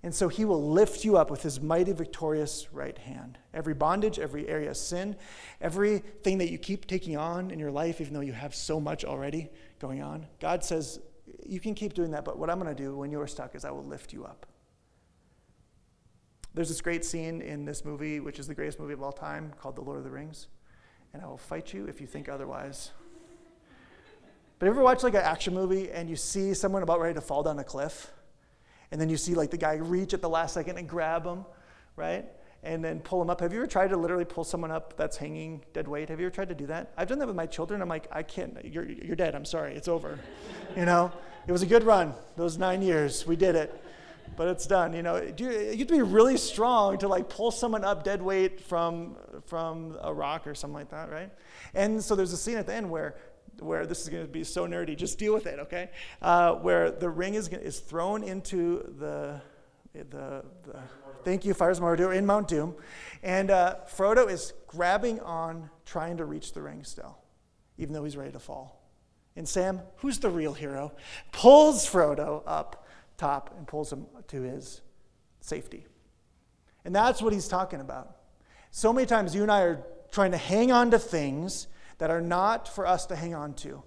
And 0.03 0.13
so 0.13 0.27
he 0.27 0.43
will 0.43 0.61
lift 0.61 1.05
you 1.05 1.15
up 1.15 1.31
with 1.31 1.41
his 1.41 1.61
mighty, 1.61 1.93
victorious 1.93 2.67
right 2.73 2.97
hand. 2.97 3.37
Every 3.53 3.73
bondage, 3.73 4.19
every 4.19 4.47
area 4.49 4.71
of 4.71 4.77
sin, 4.77 5.15
everything 5.61 6.37
that 6.39 6.51
you 6.51 6.57
keep 6.57 6.87
taking 6.87 7.15
on 7.15 7.51
in 7.51 7.57
your 7.57 7.71
life, 7.71 8.01
even 8.01 8.13
though 8.13 8.19
you 8.19 8.33
have 8.33 8.53
so 8.53 8.81
much 8.81 9.05
already 9.05 9.49
going 9.79 10.01
on, 10.01 10.27
God 10.41 10.61
says, 10.61 10.99
You 11.45 11.61
can 11.61 11.73
keep 11.73 11.93
doing 11.93 12.11
that, 12.11 12.25
but 12.25 12.37
what 12.37 12.49
I'm 12.49 12.59
going 12.59 12.75
to 12.75 12.83
do 12.83 12.97
when 12.97 13.11
you 13.11 13.21
are 13.21 13.27
stuck 13.27 13.55
is 13.55 13.63
I 13.63 13.71
will 13.71 13.85
lift 13.85 14.11
you 14.11 14.25
up. 14.25 14.45
There's 16.53 16.67
this 16.67 16.81
great 16.81 17.05
scene 17.05 17.41
in 17.41 17.63
this 17.63 17.85
movie, 17.85 18.19
which 18.19 18.39
is 18.39 18.47
the 18.47 18.53
greatest 18.53 18.79
movie 18.79 18.93
of 18.93 19.01
all 19.01 19.13
time, 19.13 19.53
called 19.59 19.77
The 19.77 19.81
Lord 19.81 19.99
of 19.99 20.03
the 20.03 20.11
Rings. 20.11 20.47
And 21.13 21.23
I 21.23 21.27
will 21.27 21.37
fight 21.37 21.73
you 21.73 21.87
if 21.87 22.01
you 22.01 22.07
think 22.07 22.27
otherwise. 22.27 22.91
But 24.59 24.67
ever 24.67 24.83
watch 24.83 25.01
like 25.01 25.13
an 25.13 25.21
action 25.21 25.53
movie 25.53 25.89
and 25.91 26.09
you 26.09 26.15
see 26.15 26.53
someone 26.53 26.83
about 26.83 26.99
ready 26.99 27.13
to 27.13 27.21
fall 27.21 27.41
down 27.41 27.57
a 27.59 27.63
cliff? 27.63 28.11
And 28.93 29.01
then 29.01 29.09
you 29.09 29.17
see 29.17 29.33
like 29.33 29.49
the 29.49 29.57
guy 29.57 29.73
reach 29.73 30.13
at 30.13 30.21
the 30.21 30.29
last 30.29 30.53
second 30.53 30.77
and 30.77 30.87
grab 30.87 31.25
him, 31.25 31.45
right? 31.95 32.25
And 32.61 32.85
then 32.85 32.99
pull 32.99 33.19
him 33.23 33.29
up. 33.31 33.41
Have 33.41 33.51
you 33.51 33.57
ever 33.57 33.65
tried 33.65 33.89
to 33.89 33.97
literally 33.97 34.23
pull 34.23 34.43
someone 34.43 34.69
up 34.69 34.95
that's 34.95 35.17
hanging 35.17 35.63
dead 35.73 35.87
weight? 35.87 36.09
Have 36.09 36.19
you 36.19 36.27
ever 36.27 36.35
tried 36.35 36.49
to 36.49 36.55
do 36.55 36.67
that? 36.67 36.93
I've 36.95 37.07
done 37.07 37.17
that 37.17 37.25
with 37.25 37.35
my 37.35 37.47
children. 37.47 37.81
I'm 37.81 37.89
like, 37.89 38.07
I 38.11 38.21
can't. 38.21 38.55
You're 38.63 38.87
you're 38.87 39.15
dead. 39.15 39.33
I'm 39.33 39.45
sorry. 39.45 39.73
It's 39.73 39.87
over. 39.87 40.19
you 40.77 40.85
know, 40.85 41.11
it 41.47 41.51
was 41.51 41.63
a 41.63 41.65
good 41.65 41.83
run. 41.83 42.13
Those 42.35 42.59
nine 42.59 42.83
years, 42.83 43.25
we 43.25 43.35
did 43.35 43.55
it. 43.55 43.83
But 44.37 44.47
it's 44.49 44.67
done. 44.67 44.93
You 44.93 45.01
know, 45.01 45.15
you, 45.15 45.49
have 45.49 45.87
to 45.87 45.93
be 45.93 46.01
really 46.03 46.37
strong 46.37 46.99
to 46.99 47.07
like 47.07 47.29
pull 47.29 47.49
someone 47.49 47.83
up 47.83 48.03
dead 48.03 48.21
weight 48.21 48.61
from 48.61 49.15
from 49.47 49.97
a 50.01 50.13
rock 50.13 50.45
or 50.45 50.53
something 50.53 50.75
like 50.75 50.91
that, 50.91 51.09
right? 51.11 51.31
And 51.73 52.03
so 52.03 52.15
there's 52.15 52.31
a 52.31 52.37
scene 52.37 52.57
at 52.57 52.67
the 52.67 52.75
end 52.75 52.91
where 52.91 53.15
where 53.63 53.85
this 53.85 54.01
is 54.01 54.09
going 54.09 54.23
to 54.23 54.31
be 54.31 54.43
so 54.43 54.67
nerdy. 54.67 54.95
Just 54.95 55.17
deal 55.17 55.33
with 55.33 55.45
it, 55.47 55.59
okay? 55.59 55.89
Uh, 56.21 56.53
where 56.55 56.91
the 56.91 57.09
ring 57.09 57.35
is, 57.35 57.47
is 57.47 57.79
thrown 57.79 58.23
into 58.23 58.93
the, 58.99 59.41
the, 59.93 60.43
the 60.63 60.79
thank 61.23 61.45
you, 61.45 61.53
Fires 61.53 61.79
Mordor, 61.79 62.15
in 62.15 62.25
Mount 62.25 62.47
Doom. 62.47 62.75
And 63.21 63.49
uh, 63.49 63.77
Frodo 63.95 64.29
is 64.29 64.53
grabbing 64.67 65.19
on, 65.21 65.69
trying 65.85 66.17
to 66.17 66.25
reach 66.25 66.53
the 66.53 66.61
ring 66.61 66.83
still, 66.83 67.17
even 67.77 67.93
though 67.93 68.03
he's 68.03 68.17
ready 68.17 68.31
to 68.31 68.39
fall. 68.39 68.81
And 69.35 69.47
Sam, 69.47 69.81
who's 69.97 70.19
the 70.19 70.29
real 70.29 70.53
hero, 70.53 70.91
pulls 71.31 71.89
Frodo 71.89 72.43
up 72.45 72.85
top 73.17 73.53
and 73.57 73.67
pulls 73.67 73.91
him 73.91 74.05
to 74.27 74.41
his 74.41 74.81
safety. 75.39 75.85
And 76.85 76.95
that's 76.95 77.21
what 77.21 77.33
he's 77.33 77.47
talking 77.47 77.79
about. 77.79 78.17
So 78.71 78.91
many 78.91 79.07
times 79.07 79.33
you 79.33 79.41
and 79.41 79.51
I 79.51 79.61
are 79.61 79.83
trying 80.11 80.31
to 80.31 80.37
hang 80.37 80.71
on 80.71 80.91
to 80.91 80.99
things 80.99 81.67
that 81.97 82.09
are 82.09 82.21
not 82.21 82.67
for 82.67 82.85
us 82.85 83.05
to 83.07 83.15
hang 83.15 83.33
on 83.33 83.53
to. 83.55 83.83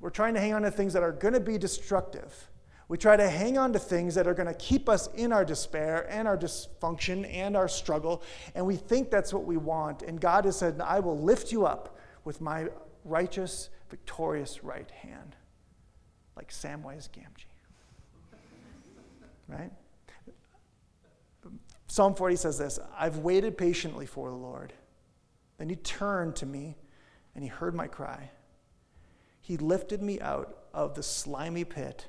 We're 0.00 0.10
trying 0.10 0.34
to 0.34 0.40
hang 0.40 0.52
on 0.52 0.62
to 0.62 0.70
things 0.70 0.92
that 0.92 1.02
are 1.02 1.12
going 1.12 1.34
to 1.34 1.40
be 1.40 1.58
destructive. 1.58 2.50
We 2.88 2.98
try 2.98 3.16
to 3.16 3.28
hang 3.28 3.56
on 3.56 3.72
to 3.72 3.78
things 3.78 4.14
that 4.14 4.26
are 4.26 4.34
going 4.34 4.48
to 4.48 4.54
keep 4.54 4.88
us 4.88 5.08
in 5.14 5.32
our 5.32 5.44
despair 5.44 6.06
and 6.10 6.28
our 6.28 6.36
dysfunction 6.36 7.26
and 7.32 7.56
our 7.56 7.68
struggle, 7.68 8.22
and 8.54 8.66
we 8.66 8.76
think 8.76 9.10
that's 9.10 9.32
what 9.32 9.44
we 9.44 9.56
want. 9.56 10.02
And 10.02 10.20
God 10.20 10.44
has 10.44 10.58
said, 10.58 10.80
I 10.80 11.00
will 11.00 11.18
lift 11.18 11.50
you 11.50 11.64
up 11.64 11.96
with 12.24 12.40
my 12.40 12.68
righteous, 13.04 13.70
victorious 13.88 14.62
right 14.62 14.90
hand, 14.90 15.36
like 16.36 16.50
Samwise 16.50 17.08
Gamgee. 17.10 17.46
Right? 19.48 19.70
Psalm 21.86 22.14
40 22.14 22.36
says 22.36 22.58
this 22.58 22.78
I've 22.98 23.18
waited 23.18 23.56
patiently 23.56 24.04
for 24.04 24.28
the 24.28 24.36
Lord. 24.36 24.72
Then 25.58 25.68
he 25.68 25.76
turned 25.76 26.34
to 26.36 26.46
me 26.46 26.76
and 27.34 27.44
he 27.44 27.48
heard 27.48 27.74
my 27.74 27.86
cry. 27.86 28.30
He 29.40 29.56
lifted 29.56 30.02
me 30.02 30.20
out 30.20 30.56
of 30.72 30.94
the 30.94 31.02
slimy 31.02 31.64
pit, 31.64 32.06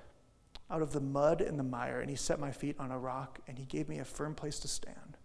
out 0.71 0.81
of 0.81 0.93
the 0.93 1.01
mud 1.01 1.41
and 1.41 1.59
the 1.59 1.63
mire, 1.63 1.99
and 1.99 2.09
he 2.09 2.15
set 2.15 2.39
my 2.39 2.51
feet 2.51 2.75
on 2.79 2.91
a 2.91 2.97
rock, 2.97 3.39
and 3.47 3.57
he 3.57 3.65
gave 3.65 3.89
me 3.89 3.99
a 3.99 4.05
firm 4.05 4.33
place 4.35 4.59
to 4.59 4.67
stand. 4.67 5.17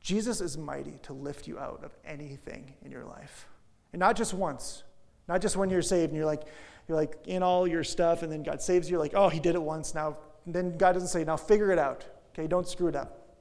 Jesus 0.00 0.40
is 0.40 0.56
mighty 0.56 0.98
to 1.02 1.12
lift 1.12 1.48
you 1.48 1.58
out 1.58 1.82
of 1.82 1.96
anything 2.04 2.74
in 2.84 2.92
your 2.92 3.04
life. 3.04 3.48
And 3.92 3.98
not 4.00 4.16
just 4.16 4.32
once, 4.32 4.84
not 5.26 5.40
just 5.40 5.56
when 5.56 5.68
you're 5.68 5.82
saved 5.82 6.10
and 6.10 6.16
you're 6.16 6.26
like, 6.26 6.44
you're 6.86 6.96
like 6.96 7.16
in 7.26 7.42
all 7.42 7.66
your 7.66 7.82
stuff, 7.82 8.22
and 8.22 8.30
then 8.30 8.44
God 8.44 8.62
saves 8.62 8.88
you, 8.88 8.98
like, 8.98 9.14
oh, 9.14 9.28
he 9.28 9.40
did 9.40 9.56
it 9.56 9.62
once. 9.62 9.94
Now, 9.94 10.16
then 10.46 10.78
God 10.78 10.92
doesn't 10.92 11.08
say, 11.08 11.24
now 11.24 11.36
figure 11.36 11.72
it 11.72 11.78
out. 11.78 12.04
Okay, 12.32 12.46
don't 12.46 12.68
screw 12.68 12.86
it 12.86 12.94
up. 12.94 13.40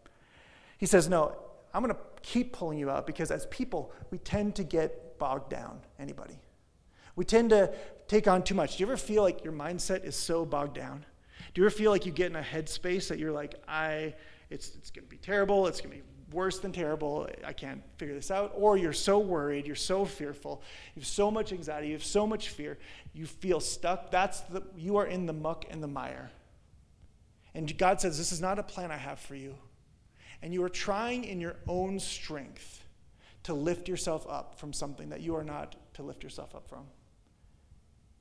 He 0.79 0.87
says, 0.87 1.07
no, 1.07 1.37
I'm 1.73 1.83
going 1.83 1.93
to 1.93 2.01
keep 2.25 2.51
pulling 2.51 2.79
you 2.79 2.89
out 2.89 3.05
because 3.05 3.29
as 3.29 3.45
people, 3.45 3.93
we 4.09 4.17
tend 4.17 4.55
to 4.55 4.63
get 4.63 5.19
bogged 5.19 5.49
down. 5.49 5.79
Anybody? 5.99 6.39
We 7.15 7.23
tend 7.23 7.51
to 7.51 7.71
take 8.07 8.27
on 8.27 8.43
too 8.43 8.55
much. 8.55 8.77
Do 8.77 8.83
you 8.83 8.87
ever 8.87 8.97
feel 8.97 9.21
like 9.21 9.43
your 9.43 9.53
mindset 9.53 10.03
is 10.03 10.15
so 10.15 10.43
bogged 10.43 10.75
down? 10.75 11.05
Do 11.53 11.61
you 11.61 11.67
ever 11.67 11.75
feel 11.75 11.91
like 11.91 12.05
you 12.05 12.11
get 12.11 12.31
in 12.31 12.35
a 12.35 12.41
headspace 12.41 13.07
that 13.09 13.19
you're 13.19 13.31
like, 13.31 13.55
I, 13.67 14.15
it's, 14.49 14.75
it's 14.75 14.89
going 14.89 15.05
to 15.05 15.09
be 15.09 15.17
terrible, 15.17 15.67
it's 15.67 15.79
going 15.79 15.91
to 15.91 15.97
be 15.97 16.03
worse 16.31 16.57
than 16.59 16.71
terrible, 16.71 17.29
I 17.45 17.53
can't 17.53 17.83
figure 17.97 18.15
this 18.15 18.31
out? 18.31 18.53
Or 18.55 18.75
you're 18.75 18.91
so 18.91 19.19
worried, 19.19 19.67
you're 19.67 19.75
so 19.75 20.03
fearful, 20.03 20.63
you 20.95 21.01
have 21.01 21.07
so 21.07 21.29
much 21.29 21.53
anxiety, 21.53 21.87
you 21.87 21.93
have 21.93 22.03
so 22.03 22.25
much 22.25 22.49
fear, 22.49 22.79
you 23.13 23.27
feel 23.27 23.59
stuck. 23.59 24.09
That's 24.09 24.41
the, 24.41 24.63
you 24.75 24.97
are 24.97 25.05
in 25.05 25.27
the 25.27 25.33
muck 25.33 25.65
and 25.69 25.81
the 25.81 25.87
mire. 25.87 26.31
And 27.53 27.77
God 27.77 28.01
says, 28.01 28.17
This 28.17 28.31
is 28.31 28.41
not 28.41 28.59
a 28.59 28.63
plan 28.63 28.91
I 28.91 28.97
have 28.97 29.19
for 29.19 29.35
you. 29.35 29.55
And 30.45 30.53
you 30.53 30.63
are 30.63 30.69
trying 30.69 31.23
in 31.23 31.41
your 31.41 31.55
own 31.67 31.99
strength 31.99 32.85
to 33.41 33.55
lift 33.55 33.89
yourself 33.89 34.27
up 34.29 34.59
from 34.59 34.73
something 34.73 35.09
that 35.09 35.21
you 35.21 35.35
are 35.35 35.43
not 35.43 35.75
to 35.95 36.03
lift 36.03 36.23
yourself 36.23 36.53
up 36.53 36.69
from. 36.69 36.85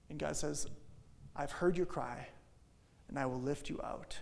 And 0.09 0.19
God 0.19 0.35
says, 0.35 0.67
I've 1.37 1.53
heard 1.53 1.77
your 1.77 1.85
cry, 1.85 2.27
and 3.11 3.19
I 3.19 3.27
will 3.27 3.43
lift 3.43 3.69
you 3.69 3.79
out 3.85 4.19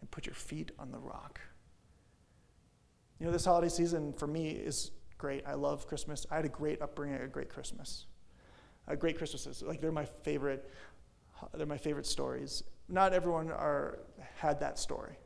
and 0.00 0.10
put 0.10 0.24
your 0.24 0.34
feet 0.34 0.70
on 0.78 0.90
the 0.92 0.98
rock. 0.98 1.42
You 3.20 3.26
know, 3.26 3.32
this 3.32 3.44
holiday 3.44 3.68
season 3.68 4.14
for 4.14 4.26
me 4.26 4.52
is 4.52 4.90
great. 5.18 5.46
I 5.46 5.52
love 5.52 5.86
Christmas. 5.86 6.24
I 6.30 6.36
had 6.36 6.46
a 6.46 6.48
great 6.48 6.80
upbringing, 6.80 7.20
a 7.20 7.26
great 7.26 7.50
Christmas. 7.50 8.06
A 8.88 8.96
great 8.96 9.18
Christmases. 9.18 9.60
Like 9.60 9.82
they're 9.82 9.92
my 9.92 10.06
favorite, 10.06 10.70
they're 11.52 11.66
my 11.66 11.76
favorite 11.76 12.06
stories. 12.06 12.62
Not 12.88 13.12
everyone 13.12 13.50
are, 13.50 13.98
had 14.38 14.58
that 14.60 14.78
story. 14.78 15.18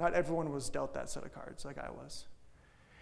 Not 0.00 0.14
everyone 0.14 0.50
was 0.50 0.70
dealt 0.70 0.94
that 0.94 1.10
set 1.10 1.24
of 1.24 1.34
cards 1.34 1.66
like 1.66 1.76
I 1.76 1.90
was. 1.90 2.24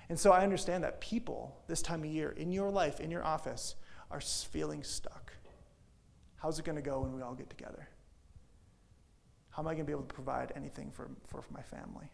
And 0.09 0.19
so 0.19 0.33
I 0.33 0.43
understand 0.43 0.83
that 0.83 1.01
people 1.01 1.57
this 1.69 1.81
time 1.81 2.03
of 2.03 2.11
year 2.11 2.31
in 2.31 2.51
your 2.51 2.71
life, 2.71 2.99
in 2.99 3.09
your 3.09 3.25
office, 3.25 3.77
are 4.11 4.21
feeling 4.21 4.83
stuck. 4.83 5.33
How's 6.39 6.59
it 6.59 6.65
going 6.65 6.75
to 6.75 6.83
go 6.83 7.01
when 7.01 7.15
we 7.15 7.23
all 7.23 7.35
get 7.35 7.49
together? 7.51 7.89
How 9.51 9.63
am 9.63 9.69
I 9.69 9.75
going 9.75 9.85
to 9.85 9.87
be 9.87 9.93
able 9.93 10.03
to 10.03 10.15
provide 10.15 10.53
anything 10.57 10.91
for, 10.91 11.09
for, 11.29 11.41
for 11.41 11.53
my 11.53 11.63
family? 11.63 12.11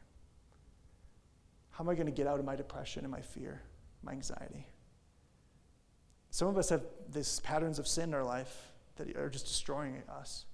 How 1.70 1.82
am 1.82 1.88
I 1.88 1.94
going 1.94 2.06
to 2.06 2.12
get 2.12 2.26
out 2.26 2.38
of 2.38 2.44
my 2.44 2.54
depression 2.54 3.04
and 3.04 3.10
my 3.10 3.22
fear, 3.22 3.62
my 4.02 4.12
anxiety? 4.12 4.66
Some 6.30 6.48
of 6.48 6.58
us 6.58 6.68
have 6.68 6.82
these 7.10 7.40
patterns 7.40 7.78
of 7.78 7.88
sin 7.88 8.10
in 8.10 8.14
our 8.14 8.24
life 8.24 8.72
that 8.96 9.16
are 9.16 9.30
just 9.30 9.46
destroying 9.46 10.02
us. 10.10 10.44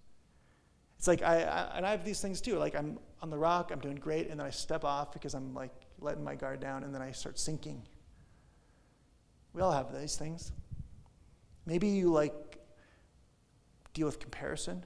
It's 1.01 1.09
like 1.09 1.23
I, 1.23 1.45
I, 1.45 1.77
and 1.79 1.87
I 1.87 1.93
have 1.93 2.05
these 2.05 2.21
things 2.21 2.43
too. 2.43 2.59
Like 2.59 2.77
I'm 2.77 2.99
on 3.23 3.31
the 3.31 3.39
rock, 3.39 3.71
I'm 3.73 3.79
doing 3.79 3.97
great, 3.97 4.29
and 4.29 4.39
then 4.39 4.47
I 4.47 4.51
step 4.51 4.85
off 4.85 5.13
because 5.13 5.33
I'm 5.33 5.55
like 5.55 5.73
letting 5.99 6.23
my 6.23 6.35
guard 6.35 6.61
down, 6.61 6.85
and 6.85 6.95
then 6.95 7.01
I 7.01 7.11
start 7.11 7.39
sinking. 7.39 7.81
We 9.55 9.63
all 9.63 9.73
have 9.73 9.99
these 9.99 10.17
things. 10.17 10.53
Maybe 11.65 11.89
you 11.89 12.13
like 12.13 12.59
deal 13.95 14.05
with 14.05 14.19
comparison. 14.19 14.85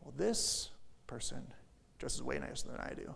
Well, 0.00 0.14
this 0.16 0.70
person 1.06 1.46
dresses 1.98 2.22
way 2.22 2.38
nicer 2.38 2.68
than 2.68 2.80
I 2.80 2.94
do, 2.96 3.14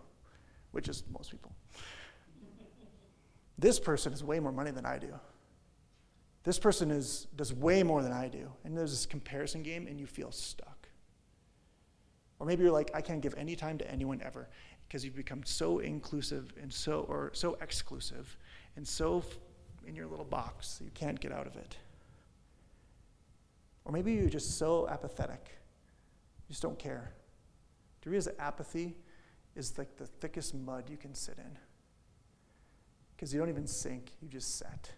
which 0.69 0.87
is 0.87 1.01
most 1.11 1.31
people. 1.31 1.51
this 3.57 3.79
person 3.79 4.11
has 4.11 4.23
way 4.23 4.39
more 4.39 4.51
money 4.51 4.69
than 4.69 4.85
I 4.85 4.99
do. 4.99 5.15
This 6.43 6.59
person 6.59 6.91
is, 6.91 7.25
does 7.35 7.51
way 7.51 7.81
more 7.81 8.03
than 8.03 8.11
I 8.11 8.27
do. 8.27 8.51
And 8.63 8.77
there's 8.77 8.91
this 8.91 9.07
comparison 9.07 9.63
game, 9.63 9.87
and 9.87 9.99
you 9.99 10.05
feel 10.05 10.31
stuck. 10.31 10.74
Or 12.39 12.45
maybe 12.45 12.63
you're 12.63 12.71
like, 12.71 12.91
I 12.93 13.01
can't 13.01 13.21
give 13.21 13.33
any 13.35 13.55
time 13.55 13.77
to 13.77 13.89
anyone 13.89 14.21
ever 14.23 14.47
because 14.87 15.03
you've 15.03 15.15
become 15.15 15.43
so 15.43 15.79
inclusive 15.79 16.53
and 16.61 16.71
so, 16.71 17.05
or 17.07 17.31
so 17.33 17.57
exclusive 17.61 18.37
and 18.75 18.87
so 18.87 19.23
in 19.87 19.95
your 19.95 20.07
little 20.07 20.25
box 20.25 20.79
you 20.83 20.91
can't 20.93 21.19
get 21.19 21.31
out 21.31 21.47
of 21.47 21.55
it. 21.55 21.77
Or 23.85 23.91
maybe 23.91 24.13
you're 24.13 24.29
just 24.29 24.57
so 24.57 24.87
apathetic, 24.89 25.57
you 26.47 26.53
just 26.53 26.61
don't 26.61 26.79
care. 26.79 27.13
Do 28.01 28.09
you 28.09 28.11
realize 28.11 28.25
that 28.25 28.39
apathy 28.39 28.95
is 29.55 29.77
like 29.77 29.95
the 29.97 30.05
thickest 30.05 30.53
mud 30.55 30.89
you 30.89 30.97
can 30.97 31.13
sit 31.13 31.37
in? 31.37 31.57
Because 33.15 33.33
you 33.33 33.39
don't 33.39 33.49
even 33.49 33.67
sink, 33.67 34.11
you 34.21 34.27
just 34.27 34.57
set. 34.57 34.91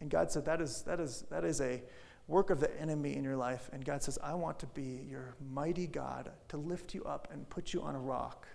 And 0.00 0.10
God 0.10 0.30
said 0.30 0.44
that 0.44 0.60
is, 0.60 0.82
that 0.82 1.00
is, 1.00 1.24
that 1.30 1.44
is 1.44 1.60
a 1.60 1.82
work 2.28 2.50
of 2.50 2.60
the 2.60 2.80
enemy 2.80 3.16
in 3.16 3.22
your 3.22 3.36
life. 3.36 3.70
And 3.72 3.84
God 3.84 4.02
says, 4.02 4.18
I 4.22 4.34
want 4.34 4.58
to 4.60 4.66
be 4.66 5.06
your 5.08 5.34
mighty 5.52 5.86
God 5.86 6.30
to 6.48 6.56
lift 6.56 6.94
you 6.94 7.04
up 7.04 7.28
and 7.32 7.48
put 7.48 7.72
you 7.72 7.82
on 7.82 7.94
a 7.94 8.00
rock. 8.00 8.46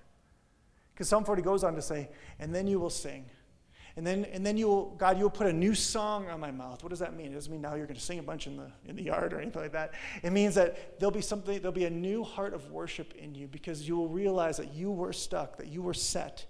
Because 0.94 1.08
Psalm 1.08 1.24
40 1.24 1.42
goes 1.42 1.64
on 1.64 1.76
to 1.76 1.82
say, 1.82 2.10
and 2.40 2.54
then 2.54 2.68
you 2.68 2.80
will 2.80 2.90
sing. 2.90 3.26
And 3.98 4.08
then, 4.08 4.26
and 4.26 4.46
then 4.46 4.56
you 4.56 4.68
will, 4.68 4.92
God, 4.92 5.18
you 5.18 5.24
will 5.24 5.30
put 5.30 5.48
a 5.48 5.54
new 5.54 5.76
song 5.76 6.30
on 6.30 6.40
my 6.40 6.52
mouth. 6.52 6.82
What 6.82 6.90
does 6.90 7.00
that 7.00 7.16
mean? 7.16 7.32
It 7.32 7.36
doesn't 7.36 7.52
mean 7.52 7.62
now 7.62 7.76
you're 7.76 7.88
going 7.88 7.98
to 7.98 8.02
sing 8.02 8.20
a 8.20 8.24
bunch 8.24 8.48
in 8.48 8.56
the, 8.56 8.72
in 8.86 8.96
the 8.96 9.04
yard 9.04 9.34
or 9.34 9.42
anything 9.42 9.62
like 9.62 9.74
that. 9.74 9.94
It 10.24 10.32
means 10.32 10.56
that 10.56 11.00
there'll 11.00 11.12
be 11.12 11.22
something, 11.22 11.58
there'll 11.60 11.74
be 11.74 11.86
a 11.86 11.90
new 11.90 12.24
heart 12.24 12.54
of 12.54 12.72
worship 12.72 13.14
in 13.16 13.36
you 13.36 13.48
because 13.48 13.88
you 13.88 13.98
will 13.98 14.08
realize 14.08 14.58
that 14.58 14.74
you 14.74 14.92
were 14.92 15.12
stuck, 15.12 15.58
that 15.58 15.68
you 15.68 15.82
were 15.82 15.94
set, 15.94 16.46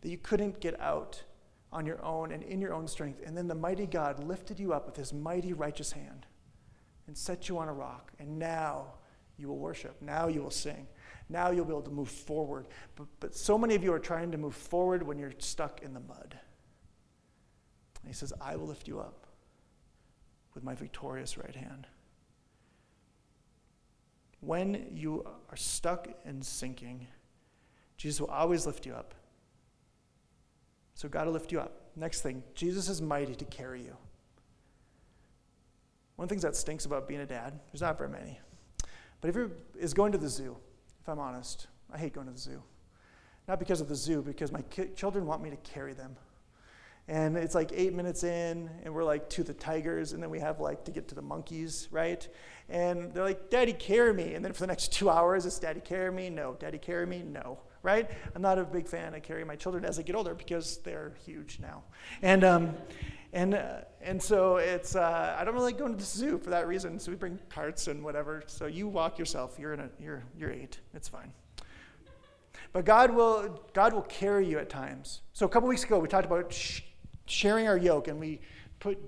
that 0.00 0.08
you 0.08 0.18
couldn't 0.18 0.60
get 0.60 0.80
out 0.80 1.22
on 1.72 1.86
your 1.86 2.04
own 2.04 2.32
and 2.32 2.42
in 2.42 2.60
your 2.60 2.74
own 2.74 2.88
strength. 2.88 3.20
And 3.24 3.36
then 3.36 3.46
the 3.46 3.54
mighty 3.54 3.86
God 3.86 4.24
lifted 4.24 4.58
you 4.58 4.72
up 4.72 4.86
with 4.86 4.96
his 4.96 5.12
mighty 5.12 5.52
righteous 5.52 5.92
hand 5.92 6.26
and 7.10 7.18
set 7.18 7.48
you 7.48 7.58
on 7.58 7.68
a 7.68 7.72
rock. 7.72 8.12
And 8.20 8.38
now 8.38 8.86
you 9.36 9.48
will 9.48 9.58
worship. 9.58 10.00
Now 10.00 10.28
you 10.28 10.42
will 10.42 10.50
sing. 10.52 10.86
Now 11.28 11.50
you'll 11.50 11.64
be 11.64 11.72
able 11.72 11.82
to 11.82 11.90
move 11.90 12.08
forward. 12.08 12.68
But, 12.94 13.08
but 13.18 13.34
so 13.34 13.58
many 13.58 13.74
of 13.74 13.82
you 13.82 13.92
are 13.92 13.98
trying 13.98 14.30
to 14.30 14.38
move 14.38 14.54
forward 14.54 15.02
when 15.02 15.18
you're 15.18 15.32
stuck 15.38 15.82
in 15.82 15.92
the 15.92 15.98
mud. 15.98 16.38
And 18.00 18.06
he 18.06 18.12
says, 18.12 18.32
I 18.40 18.54
will 18.54 18.68
lift 18.68 18.86
you 18.86 19.00
up 19.00 19.26
with 20.54 20.62
my 20.62 20.76
victorious 20.76 21.36
right 21.36 21.56
hand. 21.56 21.88
When 24.38 24.92
you 24.94 25.26
are 25.50 25.56
stuck 25.56 26.06
and 26.24 26.44
sinking, 26.44 27.08
Jesus 27.96 28.20
will 28.20 28.30
always 28.30 28.66
lift 28.66 28.86
you 28.86 28.94
up. 28.94 29.16
So 30.94 31.08
God 31.08 31.26
will 31.26 31.32
lift 31.32 31.50
you 31.50 31.58
up. 31.58 31.90
Next 31.96 32.20
thing, 32.20 32.44
Jesus 32.54 32.88
is 32.88 33.02
mighty 33.02 33.34
to 33.34 33.44
carry 33.46 33.82
you. 33.82 33.96
One 36.20 36.24
of 36.24 36.28
the 36.28 36.34
things 36.34 36.42
that 36.42 36.54
stinks 36.54 36.84
about 36.84 37.08
being 37.08 37.22
a 37.22 37.24
dad, 37.26 37.58
there's 37.72 37.80
not 37.80 37.96
very 37.96 38.10
many, 38.10 38.38
but 39.22 39.28
if 39.28 39.34
you're, 39.34 39.52
is 39.78 39.94
going 39.94 40.12
to 40.12 40.18
the 40.18 40.28
zoo, 40.28 40.54
if 41.00 41.08
I'm 41.08 41.18
honest. 41.18 41.66
I 41.90 41.96
hate 41.96 42.12
going 42.12 42.26
to 42.26 42.32
the 42.34 42.38
zoo. 42.38 42.62
Not 43.48 43.58
because 43.58 43.80
of 43.80 43.88
the 43.88 43.94
zoo, 43.94 44.20
because 44.20 44.52
my 44.52 44.60
children 44.94 45.24
want 45.24 45.42
me 45.42 45.48
to 45.48 45.56
carry 45.56 45.94
them. 45.94 46.14
And 47.08 47.38
it's 47.38 47.54
like 47.54 47.72
eight 47.74 47.94
minutes 47.94 48.22
in, 48.22 48.68
and 48.84 48.92
we're 48.92 49.02
like 49.02 49.30
to 49.30 49.42
the 49.42 49.54
tigers, 49.54 50.12
and 50.12 50.22
then 50.22 50.28
we 50.28 50.38
have 50.40 50.60
like 50.60 50.84
to 50.84 50.90
get 50.90 51.08
to 51.08 51.14
the 51.14 51.22
monkeys, 51.22 51.88
right? 51.90 52.28
And 52.68 53.14
they're 53.14 53.24
like, 53.24 53.48
Daddy, 53.48 53.72
carry 53.72 54.12
me. 54.12 54.34
And 54.34 54.44
then 54.44 54.52
for 54.52 54.60
the 54.60 54.66
next 54.66 54.92
two 54.92 55.08
hours, 55.08 55.46
it's 55.46 55.58
Daddy, 55.58 55.80
carry 55.80 56.12
me? 56.12 56.28
No. 56.28 56.54
Daddy, 56.60 56.76
carry 56.76 57.06
me? 57.06 57.22
No, 57.26 57.60
right? 57.82 58.10
I'm 58.34 58.42
not 58.42 58.58
a 58.58 58.64
big 58.64 58.88
fan 58.88 59.14
of 59.14 59.22
carrying 59.22 59.46
my 59.46 59.56
children 59.56 59.86
as 59.86 59.96
they 59.96 60.02
get 60.02 60.16
older 60.16 60.34
because 60.34 60.80
they're 60.84 61.14
huge 61.24 61.60
now. 61.62 61.82
And, 62.20 62.44
um, 62.44 62.74
and, 63.32 63.54
uh, 63.54 63.80
and 64.02 64.20
so 64.20 64.56
it's, 64.56 64.96
uh, 64.96 65.36
I 65.38 65.44
don't 65.44 65.54
really 65.54 65.72
going 65.72 65.92
to 65.92 65.98
the 65.98 66.04
zoo 66.04 66.38
for 66.38 66.50
that 66.50 66.66
reason. 66.66 66.98
So 66.98 67.10
we 67.10 67.16
bring 67.16 67.38
carts 67.48 67.86
and 67.86 68.02
whatever. 68.02 68.42
So 68.46 68.66
you 68.66 68.88
walk 68.88 69.18
yourself. 69.18 69.56
You're, 69.58 69.74
in 69.74 69.80
a, 69.80 69.90
you're, 70.00 70.22
you're 70.36 70.50
eight. 70.50 70.78
It's 70.94 71.08
fine. 71.08 71.32
But 72.72 72.84
God 72.84 73.12
will, 73.12 73.62
God 73.72 73.92
will 73.92 74.02
carry 74.02 74.46
you 74.46 74.58
at 74.58 74.68
times. 74.68 75.20
So 75.32 75.46
a 75.46 75.48
couple 75.48 75.68
weeks 75.68 75.84
ago, 75.84 75.98
we 75.98 76.08
talked 76.08 76.26
about 76.26 76.52
sh- 76.52 76.82
sharing 77.26 77.66
our 77.68 77.76
yoke, 77.76 78.08
and 78.08 78.18
we 78.18 78.40
put 78.78 78.98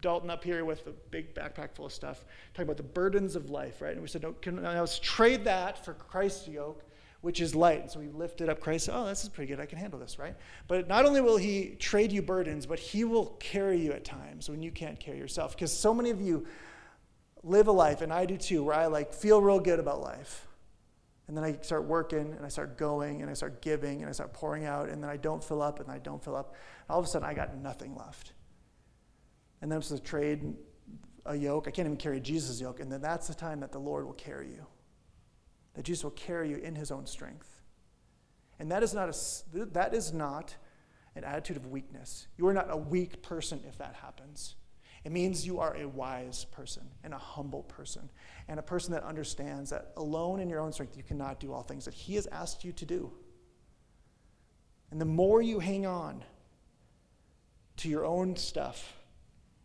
Dalton 0.00 0.30
up 0.30 0.42
here 0.42 0.64
with 0.64 0.86
a 0.86 0.92
big 1.10 1.34
backpack 1.34 1.74
full 1.74 1.86
of 1.86 1.92
stuff, 1.92 2.24
talking 2.52 2.64
about 2.64 2.76
the 2.76 2.82
burdens 2.82 3.36
of 3.36 3.50
life, 3.50 3.80
right? 3.80 3.92
And 3.92 4.02
we 4.02 4.08
said, 4.08 4.22
no, 4.22 4.32
can, 4.32 4.62
let's 4.62 4.98
trade 4.98 5.44
that 5.44 5.84
for 5.84 5.94
Christ's 5.94 6.48
yoke 6.48 6.84
which 7.22 7.40
is 7.40 7.54
light. 7.54 7.80
And 7.82 7.90
so 7.90 8.00
we 8.00 8.08
lifted 8.08 8.48
up 8.48 8.60
Christ. 8.60 8.90
Oh, 8.92 9.06
this 9.06 9.22
is 9.22 9.28
pretty 9.28 9.48
good. 9.48 9.60
I 9.60 9.66
can 9.66 9.78
handle 9.78 9.98
this, 9.98 10.18
right? 10.18 10.36
But 10.66 10.88
not 10.88 11.06
only 11.06 11.20
will 11.20 11.36
he 11.36 11.76
trade 11.78 12.12
you 12.12 12.20
burdens, 12.20 12.66
but 12.66 12.78
he 12.78 13.04
will 13.04 13.26
carry 13.38 13.78
you 13.78 13.92
at 13.92 14.04
times 14.04 14.50
when 14.50 14.60
you 14.60 14.72
can't 14.72 14.98
carry 14.98 15.18
yourself. 15.18 15.54
Because 15.54 15.72
so 15.72 15.94
many 15.94 16.10
of 16.10 16.20
you 16.20 16.46
live 17.44 17.68
a 17.68 17.72
life, 17.72 18.02
and 18.02 18.12
I 18.12 18.26
do 18.26 18.36
too, 18.36 18.64
where 18.64 18.74
I 18.74 18.86
like 18.86 19.14
feel 19.14 19.40
real 19.40 19.60
good 19.60 19.78
about 19.78 20.02
life. 20.02 20.46
And 21.28 21.36
then 21.36 21.44
I 21.44 21.56
start 21.62 21.84
working 21.84 22.34
and 22.36 22.44
I 22.44 22.48
start 22.48 22.76
going 22.76 23.22
and 23.22 23.30
I 23.30 23.34
start 23.34 23.62
giving 23.62 24.00
and 24.00 24.08
I 24.08 24.12
start 24.12 24.34
pouring 24.34 24.64
out 24.64 24.88
and 24.88 25.02
then 25.02 25.08
I 25.08 25.16
don't 25.16 25.42
fill 25.42 25.62
up 25.62 25.78
and 25.78 25.90
I 25.90 25.98
don't 25.98 26.22
fill 26.22 26.34
up. 26.34 26.54
All 26.90 26.98
of 26.98 27.06
a 27.06 27.08
sudden 27.08 27.26
I 27.26 27.32
got 27.32 27.56
nothing 27.56 27.94
left. 27.94 28.32
And 29.62 29.70
then 29.70 29.76
I'm 29.76 29.82
supposed 29.82 30.04
to 30.04 30.10
trade 30.10 30.54
a 31.24 31.36
yoke. 31.36 31.68
I 31.68 31.70
can't 31.70 31.86
even 31.86 31.96
carry 31.96 32.20
Jesus' 32.20 32.60
yoke. 32.60 32.80
And 32.80 32.90
then 32.90 33.00
that's 33.00 33.28
the 33.28 33.34
time 33.34 33.60
that 33.60 33.70
the 33.70 33.78
Lord 33.78 34.04
will 34.04 34.12
carry 34.12 34.48
you 34.48 34.66
that 35.74 35.84
Jesus 35.84 36.04
will 36.04 36.10
carry 36.12 36.50
you 36.50 36.56
in 36.56 36.74
his 36.74 36.90
own 36.90 37.06
strength. 37.06 37.62
And 38.58 38.70
that 38.70 38.82
is 38.82 38.94
not, 38.94 39.08
a, 39.08 39.64
that 39.66 39.94
is 39.94 40.12
not 40.12 40.54
an 41.16 41.24
attitude 41.24 41.56
of 41.56 41.66
weakness. 41.66 42.26
You 42.36 42.46
are 42.46 42.54
not 42.54 42.68
a 42.70 42.76
weak 42.76 43.22
person 43.22 43.60
if 43.68 43.78
that 43.78 43.94
happens. 43.94 44.56
It 45.04 45.10
means 45.10 45.46
you 45.46 45.58
are 45.58 45.76
a 45.76 45.88
wise 45.88 46.44
person 46.44 46.84
and 47.02 47.12
a 47.12 47.18
humble 47.18 47.64
person 47.64 48.08
and 48.46 48.60
a 48.60 48.62
person 48.62 48.92
that 48.92 49.02
understands 49.02 49.70
that 49.70 49.92
alone 49.96 50.38
in 50.38 50.48
your 50.48 50.60
own 50.60 50.72
strength 50.72 50.96
you 50.96 51.02
cannot 51.02 51.40
do 51.40 51.52
all 51.52 51.62
things 51.62 51.84
that 51.86 51.94
he 51.94 52.14
has 52.14 52.28
asked 52.28 52.64
you 52.64 52.72
to 52.72 52.84
do. 52.84 53.10
And 54.90 55.00
the 55.00 55.06
more 55.06 55.42
you 55.42 55.58
hang 55.58 55.86
on 55.86 56.22
to 57.78 57.88
your 57.88 58.04
own 58.04 58.36
stuff, 58.36 58.94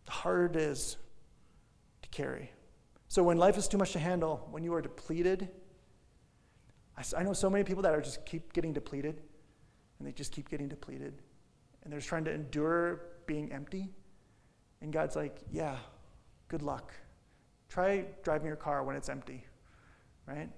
the 0.05 0.11
harder 0.11 0.45
it 0.45 0.55
is 0.55 0.97
to 2.01 2.09
carry. 2.09 2.51
So 3.09 3.23
when 3.23 3.37
life 3.37 3.57
is 3.57 3.67
too 3.67 3.77
much 3.77 3.91
to 3.91 3.99
handle, 3.99 4.47
when 4.51 4.63
you 4.63 4.73
are 4.73 4.81
depleted, 4.81 5.49
I, 6.97 7.23
know 7.23 7.33
so 7.33 7.49
many 7.49 7.63
people 7.63 7.83
that 7.83 7.93
are 7.93 8.01
just 8.01 8.25
keep 8.25 8.53
getting 8.53 8.73
depleted, 8.73 9.21
and 9.99 10.07
they 10.07 10.11
just 10.11 10.31
keep 10.31 10.49
getting 10.49 10.67
depleted, 10.67 11.21
and 11.83 11.91
they're 11.91 11.99
just 11.99 12.09
trying 12.09 12.25
to 12.25 12.31
endure 12.31 13.01
being 13.27 13.51
empty. 13.51 13.89
And 14.81 14.91
God's 14.91 15.15
like, 15.15 15.37
yeah, 15.51 15.77
good 16.47 16.63
luck. 16.63 16.91
Try 17.69 18.05
driving 18.23 18.47
your 18.47 18.55
car 18.55 18.83
when 18.83 18.95
it's 18.95 19.09
empty, 19.09 19.45
right? 20.25 20.49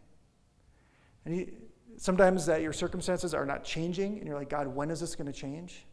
And 1.26 1.34
he, 1.34 1.50
sometimes 1.98 2.46
that 2.46 2.62
your 2.62 2.74
circumstances 2.74 3.34
are 3.34 3.46
not 3.46 3.64
changing, 3.66 4.18
and 4.18 4.28
you're 4.28 4.38
like, 4.38 4.50
God, 4.50 4.68
when 4.68 4.92
is 4.92 5.02
this 5.02 5.16
going 5.16 5.28
to 5.28 5.38
change? 5.38 5.86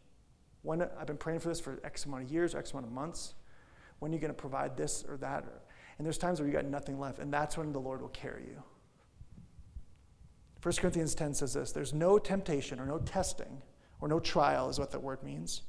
When 0.63 0.83
I've 0.83 1.07
been 1.07 1.17
praying 1.17 1.41
for 1.41 1.49
this 1.49 1.61
for 1.61 1.81
X 1.83 2.05
amount 2.05 2.25
of 2.25 2.31
years, 2.31 2.55
or 2.55 2.59
X 2.59 2.73
amount 2.73 2.87
of 2.87 2.93
months. 2.93 3.35
When 3.99 4.13
are 4.13 4.15
you 4.15 4.21
going 4.21 4.33
to 4.33 4.35
provide 4.35 4.77
this 4.77 5.05
or 5.09 5.17
that? 5.19 5.45
And 5.99 6.05
there's 6.05 6.19
times 6.19 6.39
where 6.39 6.47
you 6.47 6.53
got 6.53 6.67
nothing 6.67 7.01
left, 7.01 7.19
and 7.19 7.33
that's 7.33 7.57
when 7.57 7.73
the 7.73 7.81
Lord 7.81 8.01
will 8.03 8.09
carry 8.11 8.45
you. 8.45 8.63
1 10.67 10.75
Corinthians 10.81 11.15
10 11.15 11.33
says 11.33 11.55
this 11.55 11.71
there's 11.71 11.95
no 11.95 12.19
temptation 12.19 12.81
or 12.81 12.87
no 12.87 12.99
testing 12.99 13.63
or 14.01 14.09
no 14.09 14.19
trial, 14.19 14.69
is 14.69 14.81
what 14.81 14.91
that 14.91 15.01
word 15.01 15.23
means. 15.23 15.63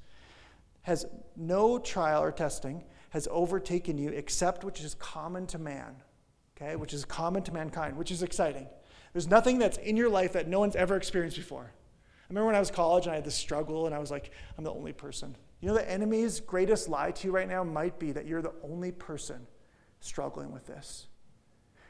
Has 0.81 1.05
no 1.35 1.77
trial 1.77 2.23
or 2.23 2.31
testing 2.31 2.83
has 3.11 3.27
overtaken 3.29 3.99
you 3.99 4.09
except 4.09 4.63
which 4.63 4.81
is 4.81 4.95
common 4.95 5.45
to 5.45 5.59
man, 5.59 5.97
okay, 6.55 6.75
which 6.75 6.95
is 6.95 7.05
common 7.05 7.43
to 7.43 7.53
mankind, 7.53 7.95
which 7.95 8.09
is 8.09 8.23
exciting. 8.23 8.67
There's 9.13 9.27
nothing 9.27 9.59
that's 9.59 9.77
in 9.77 9.97
your 9.97 10.09
life 10.09 10.33
that 10.33 10.47
no 10.47 10.61
one's 10.61 10.75
ever 10.75 10.95
experienced 10.95 11.37
before. 11.37 11.71
I 11.71 12.25
remember 12.29 12.47
when 12.47 12.55
I 12.55 12.59
was 12.59 12.71
college 12.71 13.05
and 13.05 13.11
I 13.11 13.17
had 13.17 13.23
this 13.23 13.35
struggle 13.35 13.85
and 13.85 13.93
I 13.93 13.99
was 13.99 14.09
like, 14.09 14.31
I'm 14.57 14.63
the 14.63 14.73
only 14.73 14.93
person. 14.93 15.35
You 15.61 15.67
know, 15.67 15.75
the 15.75 15.87
enemy's 15.87 16.39
greatest 16.39 16.89
lie 16.89 17.11
to 17.11 17.27
you 17.27 17.31
right 17.31 17.47
now 17.47 17.63
might 17.63 17.99
be 17.99 18.13
that 18.13 18.25
you're 18.25 18.41
the 18.41 18.55
only 18.63 18.91
person 18.91 19.45
struggling 19.99 20.51
with 20.51 20.65
this. 20.65 21.05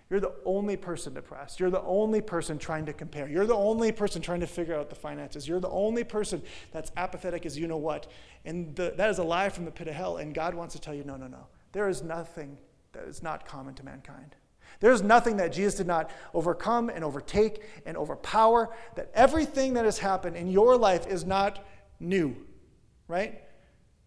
You're 0.09 0.21
the 0.21 0.33
only 0.45 0.77
person 0.77 1.13
depressed. 1.13 1.59
You're 1.59 1.69
the 1.69 1.81
only 1.81 2.21
person 2.21 2.57
trying 2.57 2.85
to 2.85 2.93
compare. 2.93 3.27
You're 3.27 3.45
the 3.45 3.55
only 3.55 3.91
person 3.91 4.21
trying 4.21 4.39
to 4.39 4.47
figure 4.47 4.77
out 4.77 4.89
the 4.89 4.95
finances. 4.95 5.47
You're 5.47 5.59
the 5.59 5.69
only 5.69 6.05
person 6.05 6.41
that's 6.71 6.91
apathetic 6.95 7.45
as 7.45 7.57
you 7.57 7.67
know 7.67 7.77
what. 7.77 8.09
And 8.45 8.73
the, 8.75 8.93
that 8.95 9.09
is 9.09 9.17
a 9.17 9.23
lie 9.23 9.49
from 9.49 9.65
the 9.65 9.71
pit 9.71 9.87
of 9.87 9.95
hell. 9.95 10.17
And 10.17 10.33
God 10.33 10.53
wants 10.53 10.73
to 10.75 10.81
tell 10.81 10.93
you 10.93 11.03
no, 11.03 11.17
no, 11.17 11.27
no. 11.27 11.47
There 11.73 11.89
is 11.89 12.03
nothing 12.03 12.57
that 12.93 13.03
is 13.03 13.21
not 13.21 13.45
common 13.45 13.73
to 13.75 13.83
mankind. 13.83 14.35
There 14.79 14.91
is 14.91 15.01
nothing 15.01 15.37
that 15.37 15.51
Jesus 15.51 15.75
did 15.75 15.87
not 15.87 16.09
overcome 16.33 16.89
and 16.89 17.03
overtake 17.03 17.63
and 17.85 17.97
overpower. 17.97 18.69
That 18.95 19.11
everything 19.13 19.73
that 19.73 19.83
has 19.83 19.97
happened 19.97 20.37
in 20.37 20.47
your 20.49 20.77
life 20.77 21.05
is 21.05 21.25
not 21.25 21.65
new, 21.99 22.35
right? 23.09 23.41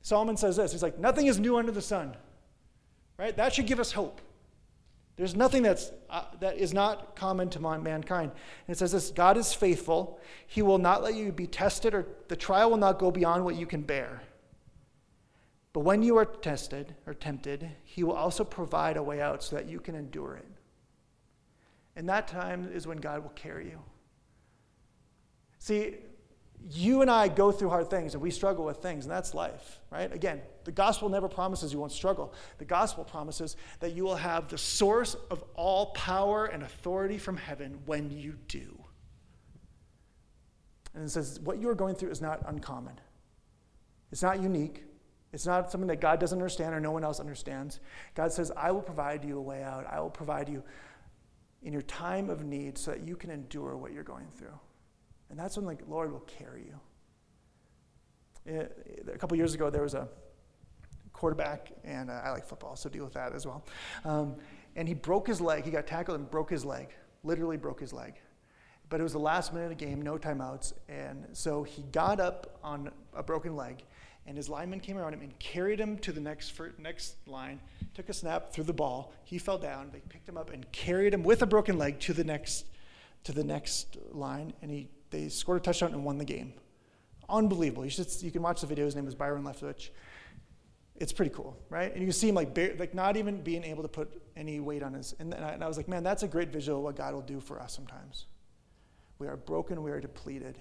Solomon 0.00 0.36
says 0.36 0.56
this 0.56 0.72
He's 0.72 0.82
like, 0.82 0.98
nothing 0.98 1.26
is 1.26 1.38
new 1.38 1.58
under 1.58 1.72
the 1.72 1.82
sun, 1.82 2.16
right? 3.18 3.36
That 3.36 3.52
should 3.52 3.66
give 3.66 3.80
us 3.80 3.92
hope. 3.92 4.20
There's 5.20 5.36
nothing 5.36 5.62
that's, 5.62 5.92
uh, 6.08 6.24
that 6.40 6.56
is 6.56 6.72
not 6.72 7.14
common 7.14 7.50
to 7.50 7.60
mankind. 7.60 8.30
And 8.66 8.74
it 8.74 8.78
says 8.78 8.92
this 8.92 9.10
God 9.10 9.36
is 9.36 9.52
faithful. 9.52 10.18
He 10.46 10.62
will 10.62 10.78
not 10.78 11.02
let 11.02 11.14
you 11.14 11.30
be 11.30 11.46
tested, 11.46 11.92
or 11.92 12.06
the 12.28 12.36
trial 12.36 12.70
will 12.70 12.78
not 12.78 12.98
go 12.98 13.10
beyond 13.10 13.44
what 13.44 13.54
you 13.54 13.66
can 13.66 13.82
bear. 13.82 14.22
But 15.74 15.80
when 15.80 16.02
you 16.02 16.16
are 16.16 16.24
tested 16.24 16.94
or 17.06 17.12
tempted, 17.12 17.68
He 17.84 18.02
will 18.02 18.14
also 18.14 18.44
provide 18.44 18.96
a 18.96 19.02
way 19.02 19.20
out 19.20 19.42
so 19.42 19.56
that 19.56 19.68
you 19.68 19.78
can 19.78 19.94
endure 19.94 20.36
it. 20.36 20.48
And 21.96 22.08
that 22.08 22.26
time 22.26 22.70
is 22.72 22.86
when 22.86 22.96
God 22.96 23.22
will 23.22 23.28
carry 23.30 23.66
you. 23.66 23.82
See, 25.58 25.96
you 26.68 27.02
and 27.02 27.10
I 27.10 27.28
go 27.28 27.52
through 27.52 27.70
hard 27.70 27.88
things 27.88 28.14
and 28.14 28.22
we 28.22 28.30
struggle 28.30 28.64
with 28.64 28.78
things, 28.78 29.04
and 29.04 29.12
that's 29.12 29.34
life, 29.34 29.80
right? 29.90 30.12
Again, 30.12 30.40
the 30.64 30.72
gospel 30.72 31.08
never 31.08 31.28
promises 31.28 31.72
you 31.72 31.78
won't 31.78 31.92
struggle. 31.92 32.34
The 32.58 32.64
gospel 32.64 33.04
promises 33.04 33.56
that 33.80 33.92
you 33.92 34.04
will 34.04 34.16
have 34.16 34.48
the 34.48 34.58
source 34.58 35.16
of 35.30 35.42
all 35.54 35.86
power 35.92 36.46
and 36.46 36.62
authority 36.62 37.18
from 37.18 37.36
heaven 37.36 37.78
when 37.86 38.10
you 38.10 38.36
do. 38.48 38.84
And 40.94 41.04
it 41.04 41.10
says, 41.10 41.40
what 41.40 41.58
you 41.58 41.68
are 41.68 41.74
going 41.74 41.94
through 41.94 42.10
is 42.10 42.20
not 42.20 42.42
uncommon, 42.46 43.00
it's 44.12 44.22
not 44.22 44.42
unique. 44.42 44.84
It's 45.32 45.46
not 45.46 45.70
something 45.70 45.86
that 45.86 46.00
God 46.00 46.18
doesn't 46.18 46.36
understand 46.36 46.74
or 46.74 46.80
no 46.80 46.90
one 46.90 47.04
else 47.04 47.20
understands. 47.20 47.78
God 48.16 48.32
says, 48.32 48.50
I 48.56 48.72
will 48.72 48.82
provide 48.82 49.24
you 49.24 49.38
a 49.38 49.40
way 49.40 49.62
out. 49.62 49.86
I 49.88 50.00
will 50.00 50.10
provide 50.10 50.48
you 50.48 50.64
in 51.62 51.72
your 51.72 51.82
time 51.82 52.30
of 52.30 52.42
need 52.42 52.76
so 52.76 52.90
that 52.90 53.06
you 53.06 53.14
can 53.14 53.30
endure 53.30 53.76
what 53.76 53.92
you're 53.92 54.02
going 54.02 54.26
through. 54.36 54.58
And 55.30 55.38
that's 55.38 55.56
when 55.56 55.64
the 55.64 55.82
Lord 55.88 56.12
will 56.12 56.20
carry 56.20 56.64
you. 56.64 56.80
It, 58.46 59.06
a 59.12 59.18
couple 59.18 59.36
years 59.36 59.54
ago, 59.54 59.70
there 59.70 59.82
was 59.82 59.94
a 59.94 60.08
quarterback, 61.12 61.70
and 61.84 62.10
uh, 62.10 62.20
I 62.24 62.30
like 62.30 62.44
football, 62.44 62.76
so 62.76 62.88
deal 62.88 63.04
with 63.04 63.14
that 63.14 63.34
as 63.34 63.46
well. 63.46 63.64
Um, 64.04 64.36
and 64.76 64.88
he 64.88 64.94
broke 64.94 65.26
his 65.26 65.40
leg. 65.40 65.64
He 65.64 65.70
got 65.70 65.86
tackled 65.86 66.18
and 66.18 66.30
broke 66.30 66.50
his 66.50 66.64
leg, 66.64 66.88
literally 67.22 67.56
broke 67.56 67.80
his 67.80 67.92
leg. 67.92 68.14
But 68.88 68.98
it 68.98 69.04
was 69.04 69.12
the 69.12 69.20
last 69.20 69.52
minute 69.52 69.70
of 69.70 69.78
the 69.78 69.84
game, 69.84 70.02
no 70.02 70.18
timeouts. 70.18 70.72
And 70.88 71.26
so 71.32 71.62
he 71.62 71.82
got 71.92 72.18
up 72.18 72.58
on 72.64 72.90
a 73.14 73.22
broken 73.22 73.54
leg, 73.54 73.84
and 74.26 74.36
his 74.36 74.48
lineman 74.48 74.80
came 74.80 74.96
around 74.96 75.14
him 75.14 75.20
and 75.20 75.38
carried 75.38 75.78
him 75.78 75.96
to 75.98 76.12
the 76.12 76.20
next, 76.20 76.58
next 76.78 77.16
line, 77.26 77.60
took 77.94 78.08
a 78.08 78.12
snap, 78.12 78.52
threw 78.52 78.64
the 78.64 78.72
ball. 78.72 79.12
He 79.24 79.38
fell 79.38 79.58
down. 79.58 79.90
They 79.92 80.00
picked 80.00 80.28
him 80.28 80.36
up 80.36 80.50
and 80.50 80.70
carried 80.72 81.14
him 81.14 81.22
with 81.22 81.42
a 81.42 81.46
broken 81.46 81.78
leg 81.78 82.00
to 82.00 82.12
the 82.12 82.24
next, 82.24 82.66
to 83.24 83.32
the 83.32 83.44
next 83.44 83.96
line, 84.12 84.54
and 84.62 84.70
he 84.70 84.88
they 85.10 85.28
scored 85.28 85.60
a 85.60 85.60
touchdown 85.60 85.92
and 85.92 86.04
won 86.04 86.18
the 86.18 86.24
game. 86.24 86.54
Unbelievable. 87.28 87.84
You, 87.84 87.90
should, 87.90 88.08
you 88.20 88.30
can 88.30 88.42
watch 88.42 88.60
the 88.60 88.66
video. 88.66 88.84
His 88.84 88.96
name 88.96 89.06
is 89.06 89.14
Byron 89.14 89.44
Leftwich. 89.44 89.90
It's 90.96 91.12
pretty 91.12 91.34
cool, 91.34 91.56
right? 91.70 91.90
And 91.90 92.00
you 92.00 92.06
can 92.06 92.12
see 92.12 92.28
him 92.28 92.34
like, 92.34 92.56
like 92.78 92.94
not 92.94 93.16
even 93.16 93.40
being 93.40 93.64
able 93.64 93.82
to 93.82 93.88
put 93.88 94.20
any 94.36 94.60
weight 94.60 94.82
on 94.82 94.94
his. 94.94 95.14
And, 95.18 95.34
I, 95.34 95.50
and 95.50 95.64
I 95.64 95.68
was 95.68 95.76
like, 95.76 95.88
man, 95.88 96.02
that's 96.02 96.22
a 96.22 96.28
great 96.28 96.50
visual 96.50 96.78
of 96.78 96.84
what 96.84 96.96
God 96.96 97.14
will 97.14 97.22
do 97.22 97.40
for 97.40 97.60
us 97.60 97.74
sometimes. 97.74 98.26
We 99.18 99.26
are 99.26 99.36
broken, 99.36 99.82
we 99.82 99.90
are 99.90 100.00
depleted. 100.00 100.58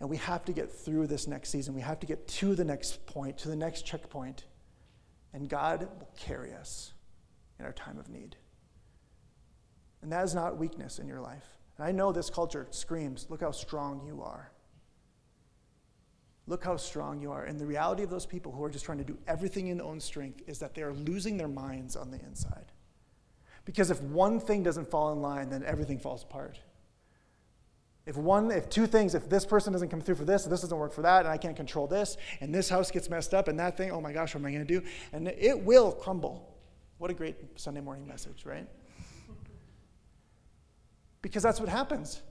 And 0.00 0.10
we 0.10 0.16
have 0.18 0.44
to 0.46 0.52
get 0.52 0.70
through 0.70 1.06
this 1.06 1.26
next 1.26 1.50
season. 1.50 1.74
We 1.74 1.80
have 1.80 2.00
to 2.00 2.06
get 2.06 2.26
to 2.28 2.54
the 2.54 2.64
next 2.64 3.06
point, 3.06 3.38
to 3.38 3.48
the 3.48 3.56
next 3.56 3.86
checkpoint. 3.86 4.44
And 5.32 5.48
God 5.48 5.88
will 5.98 6.10
carry 6.18 6.52
us 6.52 6.92
in 7.58 7.64
our 7.64 7.72
time 7.72 7.98
of 7.98 8.08
need. 8.08 8.36
And 10.02 10.12
that 10.12 10.24
is 10.24 10.34
not 10.34 10.58
weakness 10.58 10.98
in 10.98 11.08
your 11.08 11.20
life. 11.20 11.55
And 11.78 11.86
I 11.86 11.92
know 11.92 12.12
this 12.12 12.30
culture 12.30 12.66
screams, 12.70 13.26
look 13.28 13.40
how 13.40 13.50
strong 13.50 14.02
you 14.06 14.22
are. 14.22 14.50
Look 16.46 16.64
how 16.64 16.76
strong 16.76 17.20
you 17.20 17.32
are. 17.32 17.44
And 17.44 17.58
the 17.58 17.66
reality 17.66 18.02
of 18.02 18.10
those 18.10 18.26
people 18.26 18.52
who 18.52 18.62
are 18.62 18.70
just 18.70 18.84
trying 18.84 18.98
to 18.98 19.04
do 19.04 19.18
everything 19.26 19.66
in 19.66 19.78
their 19.78 19.86
own 19.86 20.00
strength 20.00 20.42
is 20.46 20.58
that 20.60 20.74
they 20.74 20.82
are 20.82 20.92
losing 20.92 21.36
their 21.36 21.48
minds 21.48 21.96
on 21.96 22.10
the 22.10 22.20
inside. 22.20 22.72
Because 23.64 23.90
if 23.90 24.00
one 24.00 24.38
thing 24.38 24.62
doesn't 24.62 24.88
fall 24.88 25.12
in 25.12 25.20
line, 25.20 25.50
then 25.50 25.64
everything 25.64 25.98
falls 25.98 26.22
apart. 26.22 26.60
If 28.06 28.16
one, 28.16 28.52
if 28.52 28.68
two 28.68 28.86
things, 28.86 29.16
if 29.16 29.28
this 29.28 29.44
person 29.44 29.72
doesn't 29.72 29.88
come 29.88 30.00
through 30.00 30.14
for 30.14 30.24
this, 30.24 30.44
this 30.44 30.60
doesn't 30.60 30.78
work 30.78 30.92
for 30.92 31.02
that, 31.02 31.20
and 31.20 31.28
I 31.28 31.36
can't 31.36 31.56
control 31.56 31.88
this, 31.88 32.16
and 32.40 32.54
this 32.54 32.68
house 32.68 32.92
gets 32.92 33.10
messed 33.10 33.34
up, 33.34 33.48
and 33.48 33.58
that 33.58 33.76
thing, 33.76 33.90
oh 33.90 34.00
my 34.00 34.12
gosh, 34.12 34.32
what 34.32 34.42
am 34.42 34.46
I 34.46 34.52
going 34.52 34.64
to 34.64 34.80
do? 34.80 34.86
And 35.12 35.26
it 35.26 35.60
will 35.60 35.90
crumble. 35.90 36.56
What 36.98 37.10
a 37.10 37.14
great 37.14 37.34
Sunday 37.56 37.80
morning 37.80 38.06
message, 38.06 38.44
right? 38.46 38.68
Because 41.26 41.42
that's 41.42 41.58
what 41.58 41.68
happens. 41.68 42.22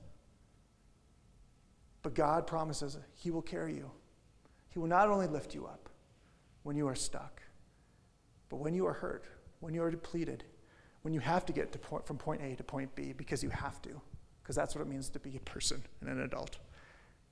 But 2.02 2.14
God 2.14 2.46
promises 2.46 2.96
He 3.14 3.30
will 3.30 3.42
carry 3.42 3.74
you. 3.74 3.90
He 4.70 4.78
will 4.78 4.86
not 4.86 5.10
only 5.10 5.26
lift 5.26 5.54
you 5.54 5.66
up 5.66 5.90
when 6.62 6.76
you 6.76 6.88
are 6.88 6.94
stuck, 6.94 7.42
but 8.48 8.56
when 8.56 8.72
you 8.72 8.86
are 8.86 8.94
hurt, 8.94 9.26
when 9.60 9.74
you 9.74 9.82
are 9.82 9.90
depleted, 9.90 10.44
when 11.02 11.12
you 11.12 11.20
have 11.20 11.44
to 11.44 11.52
get 11.52 11.72
to 11.72 11.78
point, 11.78 12.06
from 12.06 12.16
point 12.16 12.40
A 12.40 12.56
to 12.56 12.64
point 12.64 12.94
B 12.94 13.12
because 13.12 13.42
you 13.42 13.50
have 13.50 13.82
to, 13.82 14.00
because 14.42 14.56
that's 14.56 14.74
what 14.74 14.80
it 14.80 14.88
means 14.88 15.10
to 15.10 15.18
be 15.18 15.36
a 15.36 15.40
person 15.40 15.82
and 16.00 16.08
an 16.08 16.22
adult. 16.22 16.56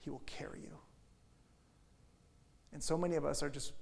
He 0.00 0.10
will 0.10 0.22
carry 0.26 0.60
you. 0.60 0.76
And 2.74 2.82
so 2.82 2.98
many 2.98 3.16
of 3.16 3.24
us 3.24 3.42
are 3.42 3.48
just 3.48 3.72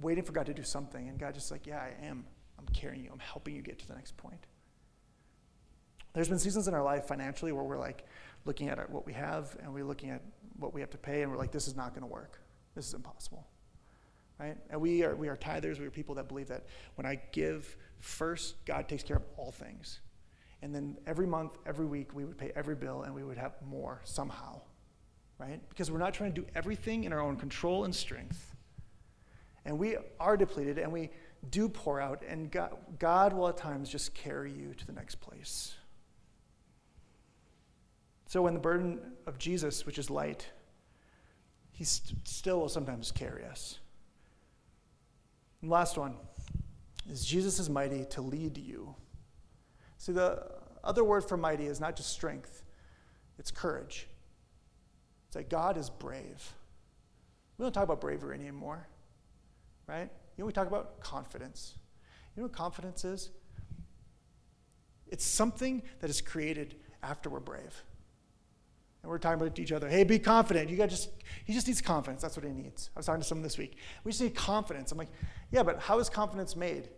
waiting 0.00 0.22
for 0.22 0.30
God 0.30 0.46
to 0.46 0.54
do 0.54 0.62
something, 0.62 1.08
and 1.08 1.18
God 1.18 1.34
just 1.34 1.50
like, 1.50 1.66
yeah, 1.66 1.80
I 1.80 2.06
am. 2.06 2.26
I'm 2.60 2.66
carrying 2.72 3.02
you. 3.02 3.10
I'm 3.12 3.18
helping 3.18 3.56
you 3.56 3.62
get 3.62 3.80
to 3.80 3.88
the 3.88 3.94
next 3.94 4.16
point. 4.16 4.46
There's 6.14 6.28
been 6.28 6.38
seasons 6.38 6.68
in 6.68 6.74
our 6.74 6.82
life 6.82 7.06
financially 7.06 7.52
where 7.52 7.64
we're 7.64 7.78
like 7.78 8.06
looking 8.44 8.68
at 8.68 8.88
what 8.88 9.04
we 9.04 9.12
have 9.12 9.56
and 9.62 9.74
we're 9.74 9.84
looking 9.84 10.10
at 10.10 10.22
what 10.58 10.72
we 10.72 10.80
have 10.80 10.90
to 10.90 10.98
pay 10.98 11.22
and 11.22 11.30
we're 11.30 11.36
like, 11.36 11.50
this 11.50 11.66
is 11.66 11.76
not 11.76 11.90
going 11.90 12.02
to 12.02 12.12
work. 12.12 12.40
This 12.74 12.86
is 12.86 12.94
impossible. 12.94 13.46
Right? 14.38 14.56
And 14.70 14.80
we 14.80 15.02
are, 15.02 15.14
we 15.14 15.28
are 15.28 15.36
tithers. 15.36 15.78
We 15.78 15.86
are 15.86 15.90
people 15.90 16.14
that 16.16 16.28
believe 16.28 16.48
that 16.48 16.66
when 16.94 17.06
I 17.06 17.20
give 17.32 17.76
first, 17.98 18.64
God 18.64 18.88
takes 18.88 19.02
care 19.02 19.16
of 19.16 19.24
all 19.36 19.52
things. 19.52 20.00
And 20.62 20.74
then 20.74 20.96
every 21.06 21.26
month, 21.26 21.58
every 21.66 21.86
week, 21.86 22.14
we 22.14 22.24
would 22.24 22.38
pay 22.38 22.52
every 22.54 22.74
bill 22.74 23.02
and 23.02 23.14
we 23.14 23.24
would 23.24 23.36
have 23.36 23.54
more 23.68 24.00
somehow. 24.04 24.60
Right? 25.38 25.60
Because 25.68 25.90
we're 25.90 25.98
not 25.98 26.14
trying 26.14 26.32
to 26.32 26.40
do 26.40 26.46
everything 26.54 27.04
in 27.04 27.12
our 27.12 27.20
own 27.20 27.36
control 27.36 27.84
and 27.84 27.94
strength. 27.94 28.54
And 29.64 29.78
we 29.78 29.96
are 30.20 30.36
depleted 30.36 30.78
and 30.78 30.92
we 30.92 31.10
do 31.50 31.68
pour 31.68 32.00
out, 32.00 32.22
and 32.26 32.50
God, 32.50 32.76
God 32.98 33.32
will 33.32 33.48
at 33.48 33.56
times 33.56 33.88
just 33.88 34.14
carry 34.14 34.52
you 34.52 34.74
to 34.74 34.86
the 34.86 34.92
next 34.92 35.16
place. 35.16 35.74
So 38.34 38.42
when 38.42 38.54
the 38.54 38.58
burden 38.58 38.98
of 39.28 39.38
Jesus, 39.38 39.86
which 39.86 39.96
is 39.96 40.10
light, 40.10 40.48
he 41.70 41.84
st- 41.84 42.26
still 42.26 42.58
will 42.58 42.68
sometimes 42.68 43.12
carry 43.12 43.44
us. 43.44 43.78
And 45.62 45.70
last 45.70 45.96
one 45.96 46.16
is 47.08 47.24
Jesus 47.24 47.60
is 47.60 47.70
mighty 47.70 48.04
to 48.06 48.22
lead 48.22 48.58
you. 48.58 48.96
See, 49.98 50.10
the 50.10 50.50
other 50.82 51.04
word 51.04 51.22
for 51.22 51.36
mighty 51.36 51.66
is 51.66 51.78
not 51.78 51.94
just 51.94 52.10
strength, 52.10 52.64
it's 53.38 53.52
courage. 53.52 54.08
It's 55.28 55.36
like 55.36 55.48
God 55.48 55.76
is 55.76 55.88
brave. 55.88 56.54
We 57.56 57.62
don't 57.62 57.72
talk 57.72 57.84
about 57.84 58.00
bravery 58.00 58.36
anymore, 58.36 58.88
right? 59.86 60.10
You 60.36 60.42
know, 60.42 60.46
we 60.46 60.52
talk 60.52 60.66
about 60.66 60.98
confidence. 60.98 61.76
You 62.34 62.40
know 62.40 62.46
what 62.48 62.52
confidence 62.56 63.04
is? 63.04 63.30
It's 65.06 65.24
something 65.24 65.84
that 66.00 66.10
is 66.10 66.20
created 66.20 66.74
after 67.00 67.30
we're 67.30 67.38
brave. 67.38 67.84
And 69.04 69.10
we're 69.10 69.18
talking 69.18 69.38
about 69.38 69.58
each 69.58 69.70
other. 69.70 69.86
Hey, 69.86 70.02
be 70.02 70.18
confident. 70.18 70.70
You 70.70 70.78
got 70.78 70.88
just 70.88 71.10
he 71.44 71.52
just 71.52 71.66
needs 71.66 71.82
confidence. 71.82 72.22
That's 72.22 72.38
what 72.38 72.46
he 72.46 72.52
needs. 72.52 72.88
I 72.96 72.98
was 72.98 73.04
talking 73.04 73.20
to 73.20 73.26
someone 73.26 73.42
this 73.42 73.58
week. 73.58 73.76
We 74.02 74.12
just 74.12 74.22
need 74.22 74.34
confidence. 74.34 74.92
I'm 74.92 74.96
like, 74.96 75.10
yeah, 75.52 75.62
but 75.62 75.78
how 75.78 75.98
is 75.98 76.08
confidence 76.08 76.56
made? 76.56 76.88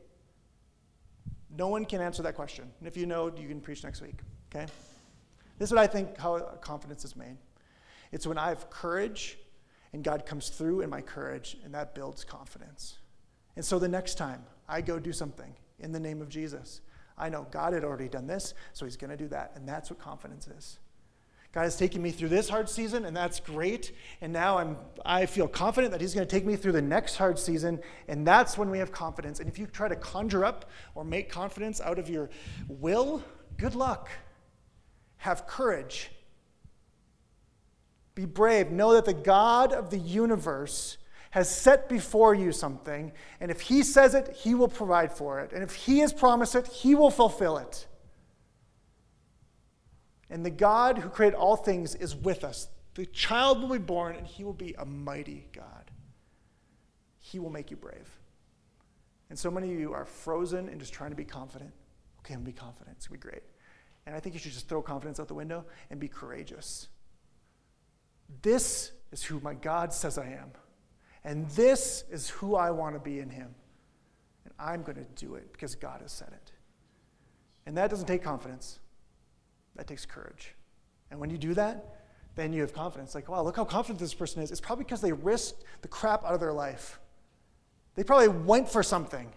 No 1.58 1.66
one 1.66 1.84
can 1.84 2.00
answer 2.00 2.22
that 2.22 2.36
question. 2.36 2.70
And 2.78 2.86
if 2.86 2.96
you 2.96 3.06
know, 3.06 3.32
you 3.36 3.48
can 3.48 3.60
preach 3.60 3.82
next 3.82 4.02
week. 4.02 4.20
Okay? 4.54 4.70
This 5.58 5.70
is 5.70 5.72
what 5.72 5.80
I 5.80 5.88
think 5.88 6.16
how 6.16 6.38
confidence 6.60 7.04
is 7.04 7.16
made. 7.16 7.38
It's 8.12 8.24
when 8.24 8.38
I 8.38 8.50
have 8.50 8.70
courage 8.70 9.36
and 9.92 10.04
God 10.04 10.26
comes 10.26 10.50
through 10.50 10.82
in 10.82 10.90
my 10.90 11.00
courage, 11.00 11.56
and 11.64 11.74
that 11.74 11.92
builds 11.92 12.22
confidence. 12.22 12.98
And 13.56 13.64
so 13.64 13.80
the 13.80 13.88
next 13.88 14.14
time 14.14 14.44
I 14.68 14.80
go 14.80 15.00
do 15.00 15.12
something 15.12 15.56
in 15.80 15.90
the 15.90 15.98
name 15.98 16.22
of 16.22 16.28
Jesus, 16.28 16.82
I 17.18 17.30
know 17.30 17.48
God 17.50 17.72
had 17.72 17.82
already 17.82 18.08
done 18.08 18.28
this, 18.28 18.54
so 18.74 18.84
he's 18.84 18.96
going 18.96 19.10
to 19.10 19.16
do 19.16 19.26
that. 19.28 19.54
And 19.56 19.68
that's 19.68 19.90
what 19.90 19.98
confidence 19.98 20.46
is. 20.46 20.78
God 21.52 21.62
has 21.62 21.76
taken 21.76 22.02
me 22.02 22.10
through 22.10 22.28
this 22.28 22.48
hard 22.48 22.68
season, 22.68 23.04
and 23.04 23.16
that's 23.16 23.40
great. 23.40 23.92
And 24.20 24.32
now 24.32 24.58
I'm, 24.58 24.76
I 25.04 25.26
feel 25.26 25.48
confident 25.48 25.92
that 25.92 26.00
He's 26.00 26.14
going 26.14 26.26
to 26.26 26.30
take 26.30 26.44
me 26.44 26.56
through 26.56 26.72
the 26.72 26.82
next 26.82 27.16
hard 27.16 27.38
season, 27.38 27.80
and 28.08 28.26
that's 28.26 28.58
when 28.58 28.70
we 28.70 28.78
have 28.78 28.92
confidence. 28.92 29.40
And 29.40 29.48
if 29.48 29.58
you 29.58 29.66
try 29.66 29.88
to 29.88 29.96
conjure 29.96 30.44
up 30.44 30.70
or 30.94 31.04
make 31.04 31.30
confidence 31.30 31.80
out 31.80 31.98
of 31.98 32.10
your 32.10 32.28
will, 32.68 33.22
good 33.56 33.74
luck. 33.74 34.10
Have 35.18 35.46
courage. 35.46 36.10
Be 38.14 38.26
brave. 38.26 38.70
Know 38.70 38.92
that 38.94 39.04
the 39.04 39.14
God 39.14 39.72
of 39.72 39.90
the 39.90 39.98
universe 39.98 40.98
has 41.30 41.50
set 41.50 41.88
before 41.88 42.34
you 42.34 42.50
something, 42.50 43.12
and 43.40 43.50
if 43.50 43.60
He 43.60 43.82
says 43.82 44.14
it, 44.14 44.34
He 44.34 44.54
will 44.54 44.68
provide 44.68 45.12
for 45.12 45.40
it. 45.40 45.52
And 45.52 45.62
if 45.62 45.74
He 45.74 45.98
has 45.98 46.12
promised 46.12 46.54
it, 46.54 46.66
He 46.66 46.94
will 46.94 47.10
fulfill 47.10 47.58
it. 47.58 47.86
And 50.36 50.44
the 50.44 50.50
God 50.50 50.98
who 50.98 51.08
created 51.08 51.34
all 51.34 51.56
things 51.56 51.94
is 51.94 52.14
with 52.14 52.44
us. 52.44 52.68
The 52.92 53.06
child 53.06 53.62
will 53.62 53.70
be 53.70 53.78
born, 53.78 54.16
and 54.16 54.26
he 54.26 54.44
will 54.44 54.52
be 54.52 54.74
a 54.76 54.84
mighty 54.84 55.46
God. 55.50 55.90
He 57.18 57.38
will 57.38 57.48
make 57.48 57.70
you 57.70 57.78
brave. 57.78 58.06
And 59.30 59.38
so 59.38 59.50
many 59.50 59.72
of 59.72 59.80
you 59.80 59.94
are 59.94 60.04
frozen 60.04 60.68
and 60.68 60.78
just 60.78 60.92
trying 60.92 61.08
to 61.08 61.16
be 61.16 61.24
confident. 61.24 61.72
Okay, 62.18 62.34
I'm 62.34 62.40
gonna 62.40 62.50
be 62.50 62.52
confident. 62.52 62.98
It's 62.98 63.06
gonna 63.06 63.18
be 63.18 63.22
great. 63.22 63.44
And 64.04 64.14
I 64.14 64.20
think 64.20 64.34
you 64.34 64.38
should 64.38 64.52
just 64.52 64.68
throw 64.68 64.82
confidence 64.82 65.18
out 65.18 65.26
the 65.26 65.32
window 65.32 65.64
and 65.88 65.98
be 65.98 66.06
courageous. 66.06 66.88
This 68.42 68.92
is 69.12 69.22
who 69.22 69.40
my 69.40 69.54
God 69.54 69.90
says 69.90 70.18
I 70.18 70.26
am. 70.26 70.50
And 71.24 71.48
this 71.52 72.04
is 72.10 72.28
who 72.28 72.56
I 72.56 72.72
want 72.72 72.94
to 72.94 73.00
be 73.00 73.20
in 73.20 73.30
Him. 73.30 73.54
And 74.44 74.52
I'm 74.58 74.82
going 74.82 74.98
to 74.98 75.24
do 75.24 75.36
it 75.36 75.50
because 75.50 75.74
God 75.74 76.02
has 76.02 76.12
said 76.12 76.28
it. 76.30 76.52
And 77.64 77.78
that 77.78 77.88
doesn't 77.88 78.06
take 78.06 78.22
confidence. 78.22 78.80
That 79.76 79.86
takes 79.86 80.06
courage. 80.06 80.54
And 81.10 81.20
when 81.20 81.30
you 81.30 81.38
do 81.38 81.54
that, 81.54 81.96
then 82.34 82.52
you 82.52 82.60
have 82.60 82.72
confidence. 82.72 83.14
Like, 83.14 83.28
wow, 83.28 83.42
look 83.42 83.56
how 83.56 83.64
confident 83.64 83.98
this 83.98 84.14
person 84.14 84.42
is. 84.42 84.50
It's 84.50 84.60
probably 84.60 84.84
because 84.84 85.00
they 85.00 85.12
risked 85.12 85.64
the 85.82 85.88
crap 85.88 86.24
out 86.24 86.34
of 86.34 86.40
their 86.40 86.52
life. 86.52 86.98
They 87.94 88.04
probably 88.04 88.28
went 88.28 88.68
for 88.68 88.82
something 88.82 89.32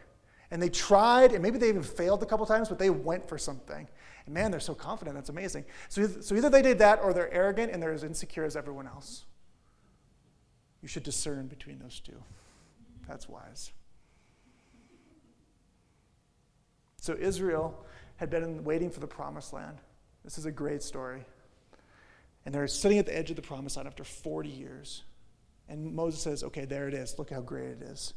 and 0.52 0.62
they 0.62 0.70
tried, 0.70 1.32
and 1.32 1.44
maybe 1.44 1.60
they 1.60 1.70
even 1.70 1.84
failed 1.84 2.24
a 2.24 2.26
couple 2.26 2.46
times, 2.46 2.70
but 2.70 2.80
they 2.80 2.90
went 2.90 3.28
for 3.28 3.38
something. 3.38 3.88
And 4.26 4.34
man, 4.34 4.52
they're 4.52 4.60
so 4.60 4.74
confident. 4.74 5.16
That's 5.16 5.30
amazing. 5.30 5.66
So, 5.90 6.08
so 6.08 6.36
either 6.36 6.50
they 6.50 6.64
did 6.64 6.80
that 6.80 7.00
or 7.04 7.14
they're 7.14 7.32
arrogant 7.32 7.72
and 7.72 7.82
they're 7.82 7.94
as 7.94 8.04
insecure 8.04 8.46
as 8.46 8.56
everyone 8.56 8.88
else. 8.88 9.26
You 10.82 10.88
should 10.88 11.04
discern 11.04 11.48
between 11.48 11.80
those 11.80 12.00
two. 12.00 12.24
That's 13.08 13.30
wise. 13.30 13.72
So 17.02 17.16
Israel 17.20 17.86
had 18.18 18.30
been 18.30 18.64
waiting 18.64 18.90
for 18.90 19.00
the 19.00 19.08
promised 19.08 19.54
land. 19.54 19.78
This 20.24 20.38
is 20.38 20.46
a 20.46 20.52
great 20.52 20.84
story. 20.84 21.26
And 22.46 22.54
they're 22.54 22.68
sitting 22.68 22.98
at 22.98 23.06
the 23.06 23.18
edge 23.18 23.30
of 23.30 23.36
the 23.36 23.42
promised 23.42 23.78
land 23.78 23.88
after 23.88 24.04
40 24.04 24.50
years. 24.50 25.04
And 25.68 25.94
Moses 25.94 26.22
says, 26.22 26.44
Okay, 26.44 26.66
there 26.66 26.88
it 26.88 26.94
is. 26.94 27.18
Look 27.18 27.30
how 27.30 27.42
great 27.42 27.70
it 27.70 27.82
is. 27.82 28.14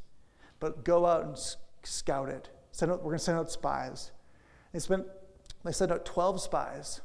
But 0.60 0.84
go 0.84 1.06
out 1.06 1.24
and 1.24 1.36
scout 1.82 2.28
it. 2.28 2.48
Send 2.70 2.92
out, 2.92 2.98
we're 2.98 3.10
going 3.10 3.18
to 3.18 3.24
send 3.24 3.38
out 3.38 3.50
spies. 3.50 4.12
They, 4.72 4.78
spent, 4.78 5.06
they 5.64 5.72
sent 5.72 5.92
out 5.92 6.04
12 6.04 6.40
spies 6.40 7.00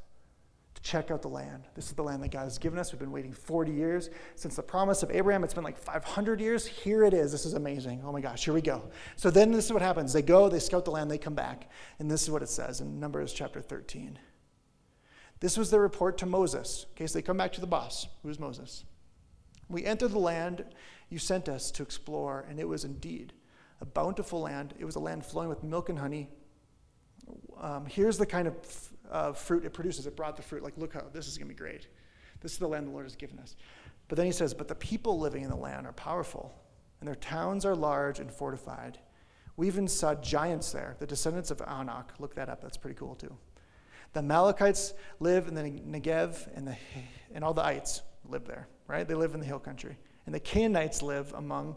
to 0.76 0.82
check 0.82 1.12
out 1.12 1.22
the 1.22 1.28
land. 1.28 1.64
This 1.76 1.88
is 1.88 1.94
the 1.94 2.04
land 2.04 2.24
that 2.24 2.32
God 2.32 2.44
has 2.44 2.58
given 2.58 2.80
us. 2.80 2.94
We've 2.94 3.00
been 3.00 3.12
waiting 3.12 3.34
40 3.34 3.72
years 3.72 4.10
since 4.36 4.56
the 4.56 4.64
promise 4.64 5.04
of 5.04 5.12
Abraham. 5.12 5.44
It's 5.44 5.54
been 5.54 5.64
like 5.64 5.78
500 5.78 6.40
years. 6.40 6.66
Here 6.66 7.04
it 7.04 7.14
is. 7.14 7.32
This 7.32 7.46
is 7.46 7.56
amazing. 7.56 8.02
Oh 8.06 8.14
my 8.14 8.22
gosh, 8.22 8.46
here 8.46 8.54
we 8.54 8.62
go. 8.62 8.84
So 9.16 9.30
then 9.30 9.52
this 9.52 9.66
is 9.66 9.74
what 9.74 9.82
happens. 9.82 10.14
They 10.14 10.22
go, 10.22 10.48
they 10.48 10.60
scout 10.60 10.86
the 10.86 10.92
land, 10.92 11.12
they 11.12 11.18
come 11.18 11.36
back. 11.36 11.70
And 12.00 12.10
this 12.10 12.24
is 12.24 12.30
what 12.30 12.44
it 12.44 12.50
says 12.50 12.80
in 12.80 13.00
Numbers 13.00 13.34
chapter 13.34 13.60
13. 13.60 14.18
This 15.40 15.58
was 15.58 15.70
their 15.70 15.82
report 15.82 16.18
to 16.20 16.26
Moses. 16.26 16.86
Okay, 16.92 17.08
so 17.08 17.14
they 17.14 17.22
come 17.22 17.38
back 17.38 17.54
to 17.54 17.62
the 17.62 17.68
boss, 17.68 18.08
who 18.24 18.30
is 18.30 18.40
Moses. 18.40 18.84
We 19.70 19.86
entered 19.86 20.12
the 20.12 20.20
land 20.20 20.66
you 21.10 21.20
sent 21.20 21.48
us 21.48 21.72
to 21.72 21.84
explore, 21.84 22.46
and 22.50 22.60
it 22.60 22.68
was 22.68 22.84
indeed 22.84 23.34
a 23.82 23.86
bountiful 23.86 24.42
land. 24.42 24.74
It 24.80 24.86
was 24.86 24.96
a 24.96 25.00
land 25.00 25.26
flowing 25.26 25.50
with 25.50 25.64
milk 25.64 25.90
and 25.90 26.00
honey. 26.00 26.30
Um, 27.60 27.86
here's 27.86 28.18
the 28.18 28.26
kind 28.26 28.48
of 28.48 28.56
uh, 29.12 29.34
fruit 29.34 29.66
it 29.66 29.74
produces. 29.74 30.08
It 30.08 30.16
brought 30.16 30.36
the 30.36 30.42
fruit. 30.42 30.64
Like, 30.64 30.78
look 30.78 30.94
how 30.94 31.04
this 31.14 31.28
is 31.28 31.38
going 31.38 31.48
to 31.48 31.54
be 31.54 31.58
great. 31.58 31.88
This 32.42 32.54
is 32.54 32.58
the 32.58 32.68
land 32.68 32.88
the 32.88 32.92
Lord 32.92 33.06
has 33.06 33.16
given 33.16 33.40
us. 33.40 33.56
But 34.08 34.16
then 34.18 34.26
he 34.26 34.32
says, 34.32 34.54
But 34.54 34.68
the 34.68 34.76
people 34.76 35.20
living 35.20 35.44
in 35.44 35.50
the 35.50 35.56
land 35.56 35.86
are 35.86 35.94
powerful, 35.94 36.54
and 37.00 37.08
their 37.08 37.16
towns 37.16 37.66
are 37.66 37.76
large 37.76 38.20
and 38.20 38.32
fortified. 38.32 39.00
We 39.56 39.68
even 39.68 39.88
saw 39.88 40.14
giants 40.16 40.72
there, 40.72 40.96
the 41.00 41.08
descendants 41.08 41.52
of 41.52 41.62
Anak. 41.62 42.14
Look 42.20 42.36
that 42.36 42.50
up. 42.50 42.62
That's 42.62 42.78
pretty 42.78 42.96
cool, 42.96 43.16
too. 43.16 43.36
The 44.14 44.20
Amalekites 44.20 44.94
live 45.20 45.48
in 45.48 45.54
the 45.54 45.64
Negev, 45.64 46.48
and, 46.56 46.68
the, 46.68 46.76
and 47.34 47.44
all 47.44 47.54
the 47.54 47.66
ites 47.66 48.02
live 48.26 48.46
there, 48.46 48.68
right? 48.88 49.08
They 49.08 49.14
live 49.14 49.34
in 49.34 49.40
the 49.40 49.46
hill 49.46 49.60
country. 49.60 49.98
And 50.26 50.36
the 50.36 50.40
Canaanites 50.40 51.02
live 51.02 51.34
among 51.34 51.76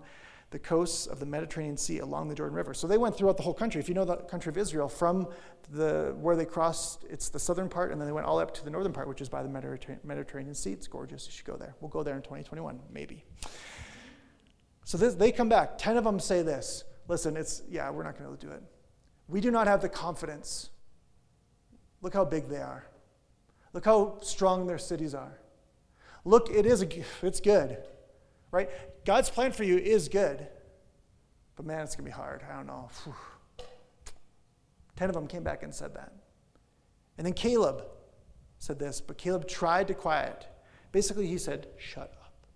the 0.51 0.59
coasts 0.59 1.07
of 1.07 1.21
the 1.21 1.27
Mediterranean 1.27 1.77
Sea 1.77 2.01
along 2.01 2.29
the 2.29 2.35
Jordan 2.35 2.57
River. 2.57 2.75
So 2.75 2.87
they 2.87 2.99
went 2.99 3.17
throughout 3.17 3.37
the 3.37 3.43
whole 3.43 3.55
country. 3.55 3.81
If 3.81 3.89
you 3.89 3.95
know 3.95 4.05
the 4.05 4.17
country 4.17 4.51
of 4.51 4.59
Israel, 4.59 4.89
from 4.89 5.29
the 5.71 6.15
where 6.19 6.35
they 6.35 6.45
crossed, 6.45 7.05
it's 7.09 7.29
the 7.29 7.39
southern 7.39 7.69
part, 7.69 7.93
and 7.93 8.01
then 8.01 8.07
they 8.07 8.13
went 8.13 8.27
all 8.27 8.41
up 8.41 8.53
to 8.55 8.65
the 8.65 8.71
northern 8.71 8.93
part, 8.93 9.07
which 9.07 9.21
is 9.21 9.29
by 9.29 9.43
the 9.43 9.49
Mediterranean 9.49 10.55
Sea. 10.55 10.73
It's 10.73 10.89
gorgeous. 10.89 11.27
You 11.27 11.33
should 11.33 11.45
go 11.45 11.57
there. 11.57 11.77
We'll 11.81 11.91
go 11.91 12.03
there 12.03 12.17
in 12.17 12.23
2021, 12.23 12.81
maybe. 12.93 13.25
So 14.85 14.99
this, 14.99 15.15
they 15.15 15.31
come 15.31 15.49
back. 15.49 15.79
Ten 15.79 15.97
of 15.97 16.03
them 16.03 16.19
say 16.19 16.43
this. 16.43 16.83
Listen, 17.07 17.37
it's 17.37 17.63
yeah, 17.69 17.89
we're 17.91 18.03
not 18.03 18.19
going 18.19 18.37
to 18.37 18.47
do 18.47 18.53
it. 18.53 18.63
We 19.29 19.41
do 19.41 19.53
not 19.53 19.69
have 19.69 19.81
the 19.81 19.89
confidence 19.89 20.71
Look 22.03 22.15
how 22.15 22.25
big 22.25 22.49
they 22.49 22.61
are. 22.61 22.87
Look 23.73 23.85
how 23.85 24.19
strong 24.21 24.67
their 24.67 24.79
cities 24.79 25.15
are. 25.15 25.39
Look, 26.25 26.51
it 26.51 26.67
is 26.67 26.83
a, 26.83 26.89
it's 27.23 27.41
good, 27.41 27.79
right? 28.51 28.69
God's 29.05 29.31
plan 29.31 29.53
for 29.53 29.65
you 29.65 29.79
is 29.79 30.09
good, 30.09 30.47
but 31.57 31.65
man, 31.65 31.83
it's 31.83 31.97
gonna 31.97 32.05
be 32.05 32.11
hard. 32.11 32.43
I 32.51 32.57
don't 32.57 32.67
know. 32.67 32.91
Whew. 33.05 33.15
Ten 34.97 35.09
of 35.09 35.15
them 35.15 35.27
came 35.27 35.43
back 35.43 35.63
and 35.63 35.75
said 35.75 35.95
that, 35.95 36.13
and 37.17 37.27
then 37.27 37.33
Caleb 37.33 37.85
said 38.59 38.79
this, 38.79 39.01
but 39.01 39.17
Caleb 39.17 39.49
tried 39.49 39.89
to 39.89 39.95
quiet. 39.95 40.47
Basically, 40.93 41.27
he 41.27 41.39
said, 41.39 41.69
"Shut 41.79 42.13
up." 42.23 42.47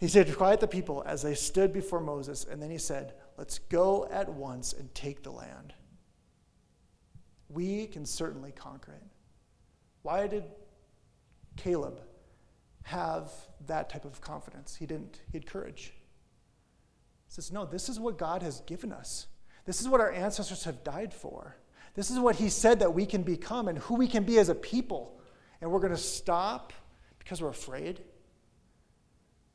He 0.00 0.08
said, 0.08 0.34
"Quiet 0.36 0.58
the 0.58 0.66
people 0.66 1.04
as 1.06 1.22
they 1.22 1.34
stood 1.34 1.72
before 1.72 2.00
Moses," 2.00 2.44
and 2.44 2.60
then 2.60 2.70
he 2.70 2.78
said, 2.78 3.14
"Let's 3.36 3.60
go 3.60 4.08
at 4.10 4.28
once 4.28 4.72
and 4.72 4.92
take 4.94 5.22
the 5.22 5.30
land." 5.30 5.74
We 7.48 7.86
can 7.86 8.04
certainly 8.04 8.52
conquer 8.52 8.92
it. 8.92 9.02
Why 10.02 10.26
did 10.26 10.44
Caleb 11.56 12.00
have 12.82 13.30
that 13.66 13.90
type 13.90 14.04
of 14.04 14.20
confidence? 14.20 14.76
He 14.76 14.86
didn't, 14.86 15.20
he 15.30 15.38
had 15.38 15.46
courage. 15.46 15.92
He 17.26 17.34
says, 17.34 17.52
No, 17.52 17.64
this 17.64 17.88
is 17.88 17.98
what 18.00 18.18
God 18.18 18.42
has 18.42 18.60
given 18.60 18.92
us. 18.92 19.26
This 19.66 19.80
is 19.80 19.88
what 19.88 20.00
our 20.00 20.10
ancestors 20.10 20.64
have 20.64 20.82
died 20.82 21.12
for. 21.12 21.56
This 21.94 22.10
is 22.10 22.18
what 22.18 22.36
He 22.36 22.48
said 22.48 22.80
that 22.80 22.94
we 22.94 23.04
can 23.04 23.22
become 23.22 23.68
and 23.68 23.78
who 23.78 23.96
we 23.96 24.06
can 24.06 24.24
be 24.24 24.38
as 24.38 24.48
a 24.48 24.54
people. 24.54 25.20
And 25.60 25.70
we're 25.70 25.80
going 25.80 25.92
to 25.92 25.98
stop 25.98 26.72
because 27.18 27.42
we're 27.42 27.48
afraid. 27.48 28.00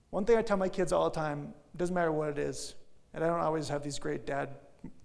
One 0.09 0.25
thing 0.25 0.37
I 0.37 0.43
tell 0.43 0.57
my 0.57 0.69
kids 0.69 0.93
all 0.93 1.09
the 1.09 1.19
time 1.19 1.53
doesn't 1.75 1.95
matter 1.95 2.11
what 2.11 2.29
it 2.29 2.37
is, 2.37 2.75
and 3.13 3.23
I 3.23 3.27
don't 3.27 3.39
always 3.39 3.67
have 3.69 3.81
these 3.81 3.97
great 3.97 4.27
dad 4.27 4.49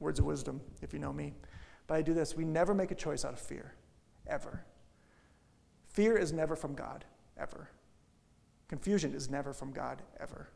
words 0.01 0.19
of 0.19 0.27
wisdom, 0.27 0.61
if 0.83 0.93
you 0.93 0.99
know 0.99 1.13
me. 1.13 1.33
But 1.89 1.97
I 1.97 2.03
do 2.03 2.15
this 2.15 2.37
we 2.37 2.45
never 2.45 2.73
make 2.73 2.93
a 2.93 2.95
choice 2.95 3.25
out 3.25 3.33
of 3.33 3.41
fear, 3.41 3.75
ever. 4.29 4.63
Fear 5.89 6.17
is 6.17 6.33
never 6.33 6.55
from 6.55 6.75
God, 6.75 7.05
ever. 7.37 7.69
Confusion 8.69 9.15
is 9.15 9.29
never 9.29 9.53
from 9.53 9.73
God, 9.73 10.03
ever. 10.21 10.49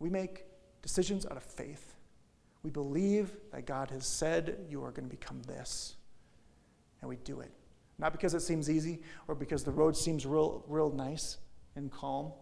We 0.00 0.10
make 0.10 0.44
decisions 0.82 1.24
out 1.24 1.38
of 1.38 1.42
faith. 1.42 1.94
We 2.62 2.70
believe 2.70 3.30
that 3.52 3.64
God 3.66 3.90
has 3.90 4.06
said 4.06 4.66
you 4.68 4.82
are 4.84 4.90
going 4.90 5.08
to 5.08 5.16
become 5.16 5.40
this. 5.42 5.96
And 7.00 7.08
we 7.08 7.16
do 7.16 7.40
it. 7.40 7.52
Not 7.98 8.12
because 8.12 8.34
it 8.34 8.40
seems 8.40 8.68
easy 8.68 9.00
or 9.28 9.34
because 9.34 9.62
the 9.62 9.70
road 9.70 9.96
seems 9.96 10.26
real, 10.26 10.64
real 10.66 10.90
nice 10.90 11.38
and 11.76 11.90
calm, 11.90 12.32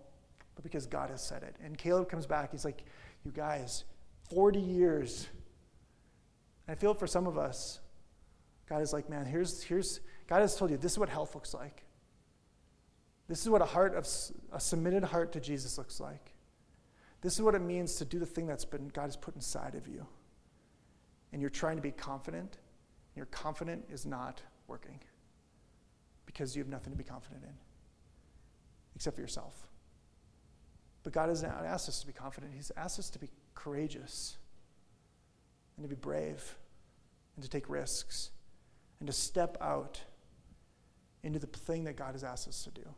but 0.55 0.65
because 0.65 0.87
God 0.87 1.11
has 1.11 1.23
said 1.23 1.43
it. 1.43 1.57
And 1.63 1.77
Caleb 1.77 2.09
comes 2.09 2.27
back. 2.27 2.53
He's 2.53 2.65
like, 2.65 2.85
You 3.25 3.33
guys, 3.33 3.85
40 4.31 4.59
years. 4.59 5.29
I 6.69 6.75
feel 6.75 6.95
for 6.95 7.07
some 7.07 7.27
of 7.27 7.37
us, 7.37 7.81
God 8.69 8.83
is 8.83 8.93
like, 8.93 9.09
Man, 9.09 9.27
here's, 9.27 9.63
here's, 9.63 10.01
God 10.27 10.41
has 10.41 10.57
told 10.57 10.71
you 10.71 10.77
this 10.77 10.93
is 10.93 10.99
what 10.99 11.09
health 11.09 11.35
looks 11.35 11.55
like. 11.55 11.85
This 13.29 13.43
is 13.43 13.49
what 13.49 13.63
a 13.63 13.67
heart 13.67 13.95
of 13.95 14.07
a 14.53 14.61
submitted 14.61 15.05
heart 15.05 15.33
to 15.33 15.41
Jesus 15.41 15.79
looks 15.79 16.01
like. 16.01 16.33
This 17.21 17.35
is 17.35 17.43
what 17.43 17.55
it 17.55 17.63
means 17.63 17.97
to 17.97 18.05
do 18.05 18.19
the 18.19 18.27
thing 18.27 18.47
that's 18.47 18.65
been 18.65 18.89
God 18.89 19.05
has 19.05 19.17
put 19.17 19.35
inside 19.35 19.75
of 19.75 19.87
you. 19.87 20.07
And 21.33 21.41
you're 21.41 21.51
trying 21.51 21.77
to 21.77 21.83
be 21.83 21.93
confident, 21.93 22.59
and 23.15 23.17
your 23.17 23.27
confident 23.27 23.85
is 23.91 24.05
not 24.05 24.43
working 24.67 25.01
because 26.27 26.55
you 26.57 26.63
have 26.63 26.69
nothing 26.69 26.93
to 26.93 26.97
be 26.97 27.05
confident 27.05 27.43
in 27.45 27.55
except 28.95 29.17
for 29.17 29.23
yourself. 29.23 29.67
But 31.03 31.13
God 31.13 31.29
hasn't 31.29 31.53
asked 31.53 31.89
us 31.89 32.01
to 32.01 32.07
be 32.07 32.13
confident, 32.13 32.53
He's 32.55 32.71
asked 32.77 32.99
us 32.99 33.11
to 33.11 33.19
be 33.19 33.29
courageous 33.55 34.37
and 35.83 35.91
to 35.91 35.97
be 35.97 36.01
brave 36.01 36.57
and 37.35 37.43
to 37.43 37.51
take 37.51 37.69
risks 37.69 38.31
and 39.01 39.09
to 39.09 39.13
step 39.13 39.57
out 39.61 40.01
into 41.25 41.41
the 41.41 41.47
thing 41.47 41.85
that 41.85 41.97
God 41.97 42.13
has 42.13 42.23
asked 42.23 42.47
us 42.47 42.63
to 42.65 42.71
do. 42.71 42.89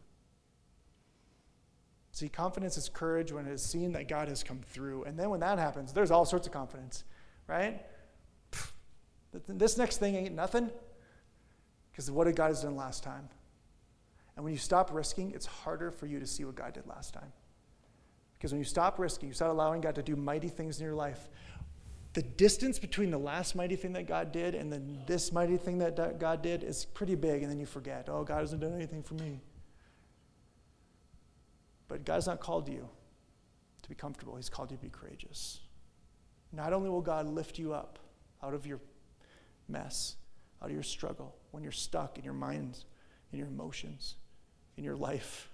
See, 2.13 2.29
confidence 2.29 2.77
is 2.77 2.91
courage 2.91 3.33
when 3.33 3.47
it 3.47 3.53
is 3.53 3.63
seen 3.63 3.93
that 3.93 4.07
God 4.07 4.29
has 4.29 4.43
come 4.43 4.61
through. 4.61 5.05
And 5.05 5.19
then 5.19 5.31
when 5.31 5.41
that 5.41 5.59
happens, 5.59 5.93
there's 5.93 6.11
all 6.11 6.27
sorts 6.27 6.47
of 6.47 6.53
confidence, 6.53 7.05
right? 7.47 7.81
This 9.49 9.79
next 9.79 9.97
thing 9.97 10.15
ain't 10.15 10.35
nothing 10.35 10.71
because 11.91 12.11
what 12.11 12.33
God 12.37 12.49
has 12.49 12.63
done 12.63 12.77
last 12.77 13.03
time? 13.03 13.29
And 14.37 14.45
when 14.45 14.53
you 14.53 14.59
stop 14.59 14.93
risking, 14.93 15.33
it's 15.33 15.47
harder 15.47 15.91
for 15.91 16.07
you 16.07 16.21
to 16.21 16.27
see 16.27 16.45
what 16.45 16.55
God 16.55 16.75
did 16.75 16.87
last 16.87 17.15
time. 17.15 17.33
Because 18.35 18.53
when 18.53 18.61
you 18.61 18.65
stop 18.65 18.99
risking, 18.99 19.29
you 19.29 19.35
start 19.35 19.51
allowing 19.51 19.81
God 19.81 19.95
to 19.95 20.03
do 20.03 20.17
mighty 20.17 20.49
things 20.49 20.79
in 20.79 20.85
your 20.85 20.95
life, 20.95 21.31
the 22.15 22.23
distance 22.23 22.79
between 22.79 23.11
the 23.11 23.19
last 23.19 23.57
mighty 23.57 23.75
thing 23.75 23.93
that 23.95 24.07
God 24.07 24.31
did 24.31 24.55
and 24.55 24.73
then 24.73 25.03
this 25.07 25.33
mighty 25.33 25.57
thing 25.57 25.79
that 25.79 26.19
God 26.21 26.43
did 26.43 26.63
is 26.63 26.85
pretty 26.85 27.17
big, 27.17 27.43
and 27.43 27.51
then 27.51 27.59
you 27.59 27.67
forget, 27.67 28.09
oh, 28.09 28.23
God 28.23 28.41
hasn't 28.41 28.61
done 28.61 28.73
anything 28.73 29.03
for 29.03 29.15
me. 29.15 29.41
But 31.89 32.05
God's 32.05 32.29
not 32.29 32.41
called 32.41 32.69
you 32.69 32.89
to 33.83 33.89
be 33.89 33.97
comfortable, 33.97 34.37
He's 34.37 34.49
called 34.49 34.71
you 34.71 34.77
to 34.77 34.83
be 34.83 34.89
courageous. 34.89 35.61
Not 36.53 36.73
only 36.73 36.89
will 36.89 37.03
God 37.03 37.27
lift 37.27 37.59
you 37.59 37.75
up 37.75 37.99
out 38.43 38.55
of 38.55 38.65
your 38.65 38.81
mess, 39.69 40.15
out 40.63 40.69
of 40.69 40.75
your 40.75 40.85
struggle, 40.85 41.35
when 41.51 41.65
you're 41.65 41.73
stuck 41.73 42.17
in 42.17 42.25
your 42.25 42.33
minds, 42.33 42.87
in 43.33 43.41
your 43.41 43.49
emotions, 43.49 44.15
in 44.77 44.85
your 44.85 44.97
life, 44.97 45.51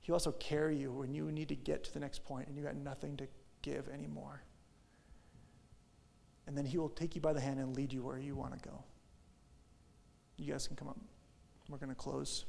He'll 0.00 0.16
also 0.16 0.32
carry 0.32 0.76
you 0.76 0.90
when 0.90 1.14
you 1.14 1.30
need 1.30 1.48
to 1.48 1.54
get 1.54 1.84
to 1.84 1.94
the 1.94 2.00
next 2.00 2.24
point 2.24 2.48
and 2.48 2.56
you 2.56 2.64
got 2.64 2.74
nothing 2.74 3.16
to 3.18 3.28
give 3.62 3.88
anymore. 3.88 4.42
And 6.46 6.56
then 6.56 6.64
He 6.64 6.78
will 6.78 6.88
take 6.88 7.14
you 7.14 7.20
by 7.20 7.32
the 7.32 7.40
hand 7.40 7.58
and 7.60 7.76
lead 7.76 7.92
you 7.92 8.02
where 8.02 8.18
you 8.18 8.34
want 8.34 8.60
to 8.60 8.68
go. 8.68 8.82
You 10.36 10.52
guys 10.52 10.66
can 10.66 10.76
come 10.76 10.88
up. 10.88 10.98
We're 11.68 11.78
going 11.78 11.90
to 11.90 11.94
close. 11.94 12.44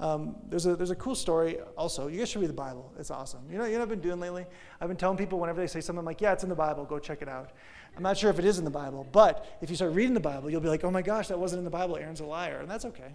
Um, 0.00 0.36
there's, 0.48 0.64
a, 0.64 0.74
there's 0.74 0.90
a 0.90 0.96
cool 0.96 1.14
story 1.14 1.58
also. 1.76 2.08
You 2.08 2.18
guys 2.18 2.30
should 2.30 2.40
read 2.40 2.48
the 2.48 2.54
Bible. 2.54 2.90
It's 2.98 3.10
awesome. 3.10 3.40
You 3.50 3.58
know, 3.58 3.66
you 3.66 3.76
know 3.76 3.82
I've 3.82 3.88
been 3.90 4.00
doing 4.00 4.18
lately? 4.18 4.46
I've 4.80 4.88
been 4.88 4.96
telling 4.96 5.18
people 5.18 5.38
whenever 5.38 5.60
they 5.60 5.66
say 5.66 5.82
something, 5.82 5.98
I'm 5.98 6.06
like, 6.06 6.22
yeah, 6.22 6.32
it's 6.32 6.42
in 6.42 6.48
the 6.48 6.54
Bible. 6.54 6.86
Go 6.86 6.98
check 6.98 7.20
it 7.20 7.28
out. 7.28 7.50
I'm 7.96 8.02
not 8.02 8.16
sure 8.16 8.30
if 8.30 8.38
it 8.38 8.46
is 8.46 8.58
in 8.58 8.64
the 8.64 8.70
Bible, 8.70 9.06
but 9.12 9.58
if 9.60 9.68
you 9.68 9.76
start 9.76 9.92
reading 9.92 10.14
the 10.14 10.20
Bible, 10.20 10.48
you'll 10.48 10.62
be 10.62 10.68
like, 10.68 10.84
oh 10.84 10.90
my 10.90 11.02
gosh, 11.02 11.28
that 11.28 11.38
wasn't 11.38 11.58
in 11.58 11.64
the 11.64 11.70
Bible. 11.70 11.98
Aaron's 11.98 12.20
a 12.20 12.24
liar. 12.24 12.60
And 12.60 12.70
that's 12.70 12.86
okay. 12.86 13.12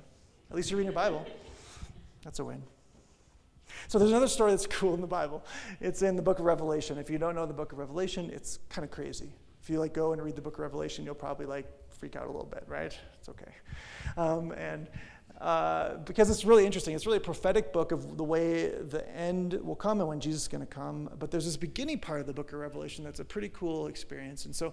At 0.52 0.56
least 0.56 0.70
you're 0.70 0.78
reading 0.78 0.94
your 0.94 1.02
Bible. 1.02 1.26
That's 2.24 2.38
a 2.38 2.46
win. 2.46 2.62
So 3.88 3.98
there's 3.98 4.12
another 4.12 4.28
story 4.28 4.52
that's 4.52 4.68
cool 4.70 4.94
in 4.94 5.02
the 5.02 5.08
Bible. 5.08 5.44
It's 5.82 6.04
in 6.04 6.16
the 6.16 6.22
book 6.22 6.38
of 6.38 6.46
Revelation. 6.46 7.00
If 7.00 7.10
you 7.10 7.18
don't 7.18 7.34
know 7.34 7.48
the 7.48 7.54
book 7.54 7.72
of 7.72 7.80
Revelation, 7.80 8.30
it's 8.32 8.60
kind 8.70 8.86
of 8.86 8.92
crazy. 8.92 9.34
If 9.66 9.72
you 9.72 9.80
like 9.80 9.96
go 9.96 10.14
and 10.14 10.22
read 10.22 10.36
the 10.36 10.44
book 10.44 10.54
of 10.54 10.60
Revelation, 10.60 11.06
you'll 11.06 11.16
probably 11.16 11.48
like 11.48 11.66
freak 11.90 12.16
out 12.16 12.26
a 12.26 12.32
little 12.32 12.46
bit, 12.46 12.66
right? 12.68 12.96
It's 13.18 13.30
okay. 13.30 13.52
Um, 14.16 14.52
and 14.52 14.88
uh, 15.42 15.96
because 16.06 16.30
it's 16.30 16.46
really 16.46 16.68
interesting. 16.68 16.94
It's 16.94 17.08
really 17.08 17.18
a 17.18 17.22
prophetic 17.22 17.74
book 17.74 17.92
of 17.92 18.16
the 18.16 18.24
way 18.24 18.70
the 18.70 19.04
end 19.18 19.54
will 19.54 19.76
come 19.76 20.02
and 20.02 20.08
when 20.08 20.20
Jesus 20.20 20.44
is 20.44 20.48
going 20.48 20.62
to 20.62 20.68
come. 20.68 21.10
But 21.18 21.32
there's 21.32 21.46
this 21.46 21.58
beginning 21.58 21.98
part 21.98 22.22
of 22.22 22.28
the 22.28 22.34
book 22.34 22.54
of 22.54 22.60
Revelation 22.60 23.04
that's 23.04 23.22
a 23.22 23.26
pretty 23.26 23.50
cool 23.56 23.88
experience. 23.88 24.46
And 24.46 24.56
so, 24.56 24.72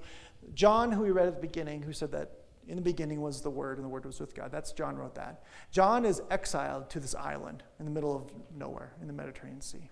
John, 0.52 0.92
who 0.92 1.05
we 1.05 1.11
read 1.11 1.26
at 1.26 1.37
the 1.37 1.40
beginning, 1.40 1.81
who 1.81 1.94
said 1.94 2.12
that 2.12 2.33
in 2.68 2.76
the 2.76 2.83
beginning 2.83 3.22
was 3.22 3.40
the 3.40 3.48
Word 3.48 3.78
and 3.78 3.87
the 3.87 3.88
Word 3.88 4.05
was 4.05 4.20
with 4.20 4.35
God, 4.35 4.52
that's 4.52 4.72
John 4.72 4.96
wrote 4.96 5.14
that. 5.14 5.42
John 5.70 6.05
is 6.05 6.20
exiled 6.31 6.90
to 6.90 7.00
this 7.00 7.14
island 7.14 7.62
in 7.78 7.87
the 7.87 7.90
middle 7.90 8.14
of 8.14 8.31
nowhere 8.55 8.92
in 9.00 9.07
the 9.07 9.14
Mediterranean 9.14 9.62
Sea. 9.62 9.88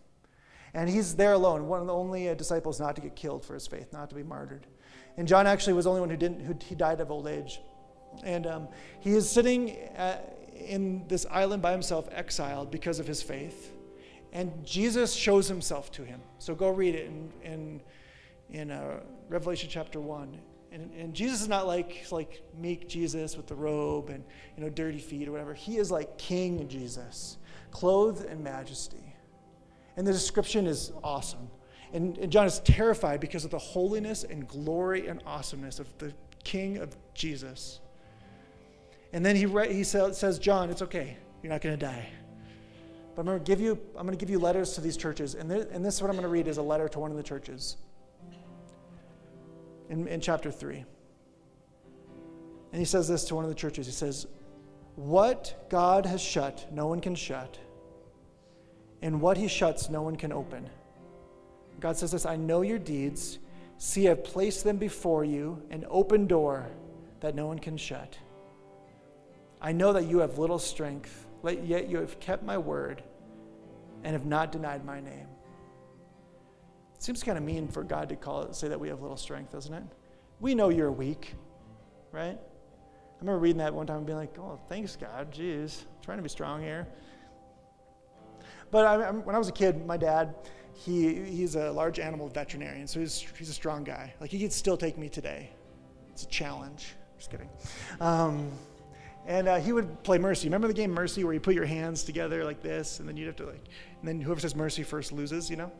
And 0.75 0.89
he's 0.89 1.17
there 1.17 1.33
alone, 1.33 1.67
one 1.67 1.81
of 1.81 1.87
the 1.87 1.95
only 1.95 2.29
uh, 2.29 2.35
disciples 2.35 2.79
not 2.79 2.95
to 2.97 3.03
get 3.03 3.17
killed 3.17 3.45
for 3.45 3.55
his 3.55 3.67
faith, 3.67 3.93
not 3.93 4.09
to 4.11 4.15
be 4.15 4.23
martyred. 4.23 4.67
And 5.17 5.27
John 5.27 5.47
actually 5.47 5.75
was 5.75 5.85
the 5.85 5.91
only 5.91 6.01
one 6.01 6.11
who 6.11 6.17
didn't, 6.17 6.41
who 6.41 6.55
he 6.65 6.75
died 6.75 7.01
of 7.01 7.11
old 7.11 7.27
age. 7.27 7.61
And 8.25 8.47
um, 8.47 8.69
he 9.01 9.13
is 9.13 9.31
sitting 9.31 9.77
at, 9.97 10.37
in 10.55 11.07
this 11.09 11.27
island 11.31 11.63
by 11.63 11.73
himself, 11.73 12.09
exiled 12.13 12.71
because 12.71 12.99
of 12.99 13.07
his 13.07 13.23
faith. 13.23 13.73
And 14.33 14.65
Jesus 14.65 15.13
shows 15.13 15.49
himself 15.49 15.91
to 15.93 16.05
him. 16.05 16.21
So 16.39 16.55
go 16.55 16.69
read 16.69 16.95
it 16.95 17.07
in, 17.07 17.33
in, 17.43 17.81
in 18.51 18.71
uh, 18.71 19.01
Revelation 19.29 19.69
chapter 19.71 20.01
1. 20.01 20.39
And, 20.73 20.93
and, 20.93 21.15
Jesus 21.15 21.43
is 21.43 21.49
not 21.49 21.67
like, 21.67 22.07
like 22.13 22.45
meek 22.57 22.89
Jesus 22.89 23.37
with 23.37 23.49
the 23.49 23.57
robe 23.57 24.09
and 24.09 24.23
you 24.57 24.63
know, 24.63 24.71
dirty 24.71 25.01
feet 25.01 25.27
or 25.27 25.33
whatever. 25.33 25.53
He 25.53 25.79
is 25.79 25.91
like 25.91 26.17
King 26.17 26.69
Jesus, 26.69 27.39
clothed 27.73 28.25
in 28.25 28.41
majesty. 28.45 29.15
And 29.97 30.07
the 30.07 30.13
description 30.13 30.69
is 30.69 30.93
awesome. 31.03 31.51
And, 31.93 32.17
and 32.19 32.31
John 32.31 32.47
is 32.47 32.61
terrified 32.61 33.21
because 33.21 33.45
of 33.45 33.51
the 33.51 33.59
holiness 33.59 34.25
and 34.25 34.47
glory 34.47 35.09
and 35.09 35.23
awesomeness 35.27 35.81
of 35.81 35.87
the 35.99 36.13
King 36.45 36.79
of 36.79 36.97
Jesus. 37.15 37.81
And 39.13 39.25
then 39.27 39.35
he, 39.35 39.47
he 39.73 39.85
says, 39.85 40.39
John, 40.39 40.71
it's 40.71 40.83
okay. 40.83 41.17
You're 41.43 41.53
not 41.53 41.61
going 41.61 41.77
to 41.77 41.85
die. 41.85 42.09
But 43.15 43.23
I'm 43.23 43.27
going 43.27 43.39
to 43.39 43.45
give 43.45 43.61
you, 43.61 43.79
I'm 43.97 44.07
going 44.07 44.17
to 44.17 44.23
give 44.25 44.31
you 44.31 44.39
letters 44.39 44.75
to 44.75 44.81
these 44.81 44.97
churches. 44.97 45.35
And, 45.35 45.51
this, 45.51 45.67
and 45.73 45.85
this 45.85 45.97
is 45.97 46.03
what 46.03 46.11
I'm 46.11 46.17
going 46.17 46.23
to 46.23 46.29
read 46.29 46.47
is 46.47 46.59
a 46.59 46.63
letter 46.63 46.89
to 46.89 46.99
one 46.99 47.11
of 47.11 47.17
the 47.17 47.23
churches 47.23 47.77
in, 49.89 50.07
in 50.07 50.21
chapter 50.21 50.51
3. 50.51 50.85
And 52.73 52.79
he 52.79 52.85
says 52.85 53.09
this 53.09 53.25
to 53.25 53.35
one 53.35 53.45
of 53.45 53.51
the 53.51 53.55
churches. 53.57 53.87
He 53.87 53.93
says, 53.93 54.27
What 54.95 55.67
God 55.69 56.07
has 56.07 56.21
shut, 56.21 56.69
no 56.73 56.87
one 56.87 57.01
can 57.01 57.17
shut. 57.17 57.59
And 59.03 59.21
what 59.21 59.37
he 59.37 59.49
shuts, 59.49 59.91
no 59.91 60.03
one 60.03 60.15
can 60.15 60.33
open. 60.33 60.71
God 61.81 61.97
says 61.97 62.13
this 62.13 62.27
I 62.27 62.37
know 62.37 62.63
your 62.63 62.79
deeds. 62.79 63.39
See, 63.79 64.09
I've 64.09 64.23
placed 64.23 64.63
them 64.63 64.77
before 64.77 65.25
you, 65.25 65.63
an 65.71 65.87
open 65.89 66.27
door 66.27 66.69
that 67.21 67.35
no 67.35 67.47
one 67.47 67.59
can 67.59 67.79
shut. 67.79 68.19
I 69.61 69.73
know 69.73 69.95
that 69.95 70.05
you 70.05 70.19
have 70.19 70.39
little 70.39 70.59
strength, 70.59 71.27
yet 71.43 71.89
you 71.89 71.99
have 71.99 72.21
kept 72.21 72.43
my 72.43 72.59
word 72.59 73.03
and 74.05 74.13
have 74.13 74.27
not 74.27 74.53
denied 74.53 74.85
my 74.85 75.01
name. 75.01 75.27
It 76.95 77.03
seems 77.03 77.23
kind 77.23 77.39
of 77.39 77.45
mean 77.45 77.69
for 77.69 77.83
God 77.83 78.11
to 78.11 78.17
call 78.17 78.43
it, 78.43 78.55
say 78.55 78.69
that 78.69 78.79
we 78.79 78.89
have 78.89 79.01
little 79.01 79.17
strength, 79.17 79.53
doesn't 79.53 79.73
it? 79.73 79.85
We 80.41 80.55
know 80.55 80.69
you're 80.69 80.93
weak, 80.93 81.35
right? 82.13 82.39
I 82.39 83.21
remember 83.21 83.39
reading 83.39 83.59
that 83.59 83.75
one 83.75 83.87
time 83.87 83.99
and 83.99 84.07
being 84.07 84.19
like, 84.19 84.39
oh, 84.39 84.59
thanks, 84.69 84.97
God. 84.97 85.33
Jeez, 85.33 85.83
I'm 85.83 86.03
trying 86.03 86.19
to 86.19 86.23
be 86.23 86.29
strong 86.29 86.63
here. 86.63 86.87
But 88.71 88.87
I, 88.87 89.11
when 89.11 89.35
I 89.35 89.39
was 89.39 89.49
a 89.49 89.53
kid, 89.53 89.87
my 89.87 89.97
dad, 89.97 90.35
he, 90.75 91.15
he's 91.25 91.57
a 91.57 91.71
large 91.71 91.99
animal 91.99 92.29
veterinarian, 92.29 92.87
so 92.87 93.01
he's, 93.01 93.25
he's 93.39 93.49
a 93.49 93.55
strong 93.55 93.85
guy. 93.85 94.13
Like, 94.21 94.31
he 94.31 94.41
could 94.41 94.53
still 94.53 94.77
take 94.77 94.97
me 94.97 95.09
today. 95.09 95.51
It's 96.11 96.25
a 96.25 96.29
challenge. 96.29 96.95
Just 97.19 97.31
kidding. 97.31 97.49
Um, 98.01 98.51
and 99.27 99.49
uh, 99.49 99.59
he 99.59 99.73
would 99.73 100.03
play 100.03 100.19
Mercy. 100.19 100.49
Remember 100.49 100.69
the 100.69 100.75
game 100.75 100.91
Mercy 100.91 101.23
where 101.25 101.35
you 101.35 101.41
put 101.41 101.55
your 101.55 101.67
hands 101.67 102.03
together 102.03 102.45
like 102.45 102.63
this, 102.63 103.01
and 103.01 103.09
then 103.09 103.17
you'd 103.17 103.27
have 103.27 103.37
to 103.37 103.47
like, 103.47 103.67
and 104.01 104.09
then 104.09 104.21
whoever 104.21 104.41
says 104.41 104.57
Mercy 104.57 104.83
first 104.83 105.13
loses, 105.13 105.51
you 105.51 105.57
know? 105.57 105.71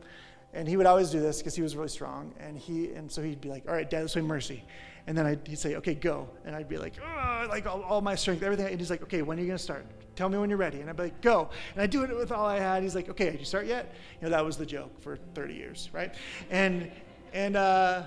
And 0.53 0.67
he 0.67 0.77
would 0.77 0.85
always 0.85 1.09
do 1.09 1.19
this 1.19 1.39
because 1.39 1.55
he 1.55 1.61
was 1.61 1.75
really 1.75 1.89
strong. 1.89 2.33
And 2.39 2.57
he, 2.57 2.91
and 2.93 3.11
so 3.11 3.21
he'd 3.21 3.41
be 3.41 3.49
like, 3.49 3.63
all 3.67 3.73
right, 3.73 3.89
Dad, 3.89 4.01
let's 4.01 4.13
play 4.13 4.21
Mercy. 4.21 4.63
And 5.07 5.17
then 5.17 5.25
I'd, 5.25 5.47
he'd 5.47 5.57
say, 5.57 5.75
okay, 5.75 5.95
go. 5.95 6.29
And 6.45 6.55
I'd 6.55 6.69
be 6.69 6.77
like, 6.77 6.93
oh, 7.01 7.47
like 7.49 7.65
all, 7.65 7.81
all, 7.83 8.01
my 8.01 8.15
strength, 8.15 8.43
everything. 8.43 8.67
And 8.67 8.79
he's 8.79 8.89
like, 8.89 9.01
okay, 9.03 9.21
when 9.21 9.37
are 9.37 9.41
you 9.41 9.47
going 9.47 9.57
to 9.57 9.63
start? 9.63 9.85
Tell 10.15 10.29
me 10.29 10.37
when 10.37 10.49
you're 10.49 10.59
ready. 10.59 10.81
And 10.81 10.89
I'd 10.89 10.97
be 10.97 11.03
like, 11.03 11.21
go. 11.21 11.49
And 11.73 11.81
I'd 11.81 11.89
do 11.89 12.03
it 12.03 12.15
with 12.15 12.31
all 12.31 12.45
I 12.45 12.59
had. 12.59 12.83
He's 12.83 12.95
like, 12.95 13.09
okay, 13.09 13.31
did 13.31 13.39
you 13.39 13.45
start 13.45 13.65
yet? 13.65 13.93
You 14.19 14.25
know, 14.25 14.31
that 14.31 14.45
was 14.45 14.57
the 14.57 14.65
joke 14.65 15.01
for 15.01 15.17
30 15.33 15.53
years, 15.53 15.89
right? 15.91 16.13
And, 16.49 16.91
and, 17.33 17.55
uh, 17.55 18.03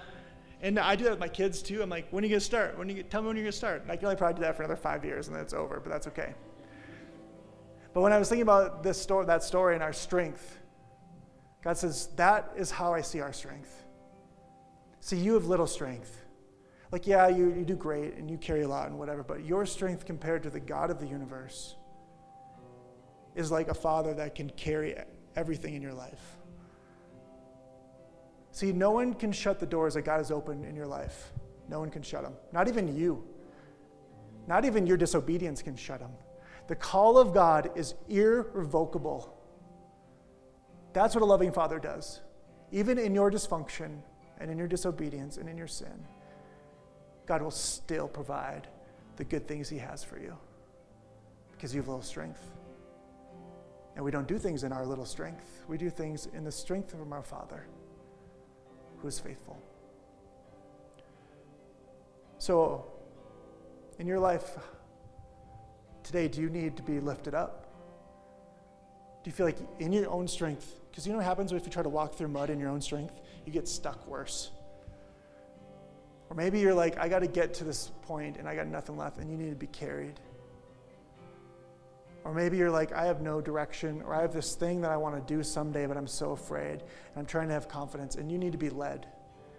and 0.63 0.79
I 0.79 0.97
do 0.97 1.05
that 1.05 1.11
with 1.11 1.21
my 1.21 1.29
kids 1.29 1.63
too. 1.63 1.83
I'm 1.83 1.91
like, 1.91 2.09
when 2.11 2.23
are 2.23 2.27
you 2.27 2.31
going 2.31 2.41
to 2.41 2.47
start? 2.47 2.79
When 2.79 2.89
you 2.89 3.03
tell 3.03 3.23
me 3.23 3.29
when 3.29 3.37
you're 3.37 3.45
going 3.45 3.53
to 3.53 3.59
start? 3.59 3.83
And 3.83 3.91
I 3.91 3.97
can 3.97 4.07
only 4.07 4.17
probably 4.17 4.37
do 4.37 4.43
that 4.43 4.57
for 4.57 4.63
another 4.63 4.81
five 4.81 5.05
years 5.05 5.27
and 5.27 5.37
then 5.37 5.43
it's 5.43 5.55
over, 5.55 5.81
but 5.81 5.91
that's 5.91 6.07
okay. 6.07 6.35
But 7.93 8.01
when 8.01 8.13
I 8.13 8.19
was 8.19 8.29
thinking 8.29 8.43
about 8.43 8.83
this 8.83 9.01
story, 9.01 9.27
that 9.27 9.45
story 9.45 9.75
and 9.75 9.83
our 9.83 9.93
strength, 9.93 10.59
God 11.63 11.79
says, 11.79 12.09
that 12.17 12.53
is 12.57 12.71
how 12.71 12.93
I 12.93 13.01
see 13.01 13.21
our 13.21 13.33
strength. 13.33 13.85
See, 15.01 15.17
you 15.17 15.35
have 15.35 15.47
little 15.47 15.67
strength. 15.67 16.24
Like, 16.95 17.09
yeah, 17.09 17.27
you, 17.27 17.53
you 17.53 17.65
do 17.65 17.75
great 17.75 18.15
and 18.15 18.31
you 18.31 18.39
carry 18.39 18.63
a 18.63 18.69
lot 18.69 18.87
and 18.87 18.97
whatever, 18.97 19.25
but 19.25 19.45
your 19.45 19.67
strength 19.67 20.07
compared 20.07 20.45
to 20.45 20.49
the 20.49 20.61
God 20.61 20.93
of 20.93 21.01
the 21.01 21.07
universe 21.09 21.75
is 23.35 23.51
like 23.51 23.67
a 23.67 23.75
father 23.75 24.15
that 24.15 24.37
can 24.37 24.49
carry 24.51 24.95
everything 25.35 25.75
in 25.75 25.83
your 25.83 25.93
life. 25.93 26.37
See, 28.53 28.71
no 28.73 28.93
one 28.93 29.13
can 29.13 29.33
shut 29.33 29.59
the 29.59 29.67
doors 29.67 29.95
that 29.95 30.03
God 30.03 30.19
has 30.19 30.31
opened 30.31 30.65
in 30.65 30.77
your 30.77 30.87
life. 30.87 31.33
No 31.69 31.81
one 31.81 31.91
can 31.91 32.01
shut 32.01 32.23
them. 32.23 32.35
Not 32.53 32.69
even 32.69 32.97
you. 32.97 33.25
Not 34.47 34.65
even 34.65 34.87
your 34.87 34.97
disobedience 34.97 35.63
can 35.63 35.75
shut 35.75 35.99
them. 35.99 36.13
The 36.69 36.77
call 36.77 37.19
of 37.19 37.35
God 37.35 37.73
is 37.75 37.95
irrevocable. 38.09 39.37
That's 40.93 41.17
what 41.17 41.23
a 41.23 41.27
loving 41.27 41.51
father 41.51 41.81
does. 41.81 42.21
Even 42.71 42.99
in 42.99 43.17
your 43.17 43.33
dysfunction 43.33 43.99
and 44.39 44.49
in 44.49 44.57
your 44.57 44.69
disobedience 44.69 45.39
and 45.39 45.49
in 45.49 45.59
your 45.59 45.67
sin, 45.67 46.07
God 47.27 47.43
will 47.43 47.51
still 47.51 48.09
provide 48.09 48.69
the 49.17 49.25
good 49.25 49.47
things 49.47 49.69
He 49.69 49.79
has 49.79 50.05
for 50.05 50.19
you 50.19 50.37
because 51.53 51.75
you 51.75 51.81
have 51.81 51.89
little 51.89 52.03
strength. 52.03 52.43
And 53.97 54.05
we 54.05 54.11
don't 54.11 54.27
do 54.27 54.39
things 54.39 54.65
in 54.65 54.73
our 54.73 54.85
little 54.85 55.07
strength, 55.07 55.65
we 55.69 55.79
do 55.79 55.89
things 55.89 56.27
in 56.35 56.45
the 56.45 56.53
strength 56.53 56.93
of 56.95 57.13
our 57.13 57.23
Father 57.23 57.67
who 58.99 59.09
is 59.09 59.19
faithful. 59.19 59.59
So, 62.39 62.87
in 63.99 64.07
your 64.07 64.19
life 64.19 64.59
today, 66.03 66.29
do 66.29 66.41
you 66.41 66.51
need 66.51 66.77
to 66.77 66.83
be 66.83 67.01
lifted 67.01 67.35
up? 67.35 67.69
Do 69.23 69.31
you 69.31 69.33
feel 69.33 69.47
like 69.47 69.57
in 69.79 69.93
your 69.93 70.11
own 70.11 70.29
strength, 70.29 70.81
because 70.91 71.07
you 71.07 71.13
know 71.13 71.19
what 71.19 71.25
happens 71.25 71.53
if 71.53 71.65
you 71.65 71.73
try 71.73 71.83
to 71.83 71.89
walk 71.89 72.15
through 72.15 72.29
mud 72.29 72.51
in 72.51 72.59
your 72.59 72.69
own 72.69 72.81
strength? 72.81 73.21
You 73.47 73.53
get 73.53 73.67
stuck 73.67 74.07
worse. 74.07 74.51
Or 76.31 76.37
maybe 76.37 76.59
you're 76.59 76.75
like, 76.75 76.99
I 76.99 77.09
got 77.09 77.21
to 77.21 77.27
get 77.27 77.55
to 77.55 77.65
this 77.65 77.93
point 78.03 78.39
and 78.39 78.49
I 78.49 78.55
got 78.55 78.67
nothing 78.67 78.97
left, 78.97 79.19
and 79.19 79.31
you 79.31 79.37
need 79.37 79.51
to 79.51 79.57
be 79.57 79.67
carried. 79.67 80.19
Or 82.25 82.33
maybe 82.33 82.57
you're 82.57 82.71
like, 82.71 82.93
I 82.93 83.05
have 83.05 83.21
no 83.21 83.43
direction, 83.43 84.01
or 84.03 84.15
I 84.15 84.23
have 84.23 84.33
this 84.33 84.55
thing 84.55 84.81
that 84.81 84.91
I 84.91 84.97
want 84.97 85.15
to 85.15 85.35
do 85.35 85.43
someday, 85.43 85.85
but 85.85 85.99
I'm 85.99 86.07
so 86.07 86.33
afraid, 86.33 86.81
and 86.81 87.17
I'm 87.17 87.27
trying 87.27 87.49
to 87.49 87.55
have 87.55 87.69
confidence, 87.69 88.17
and 88.17 88.33
you 88.33 88.39
need 88.39 88.53
to 88.53 88.59
be 88.59 88.71
led 88.71 89.07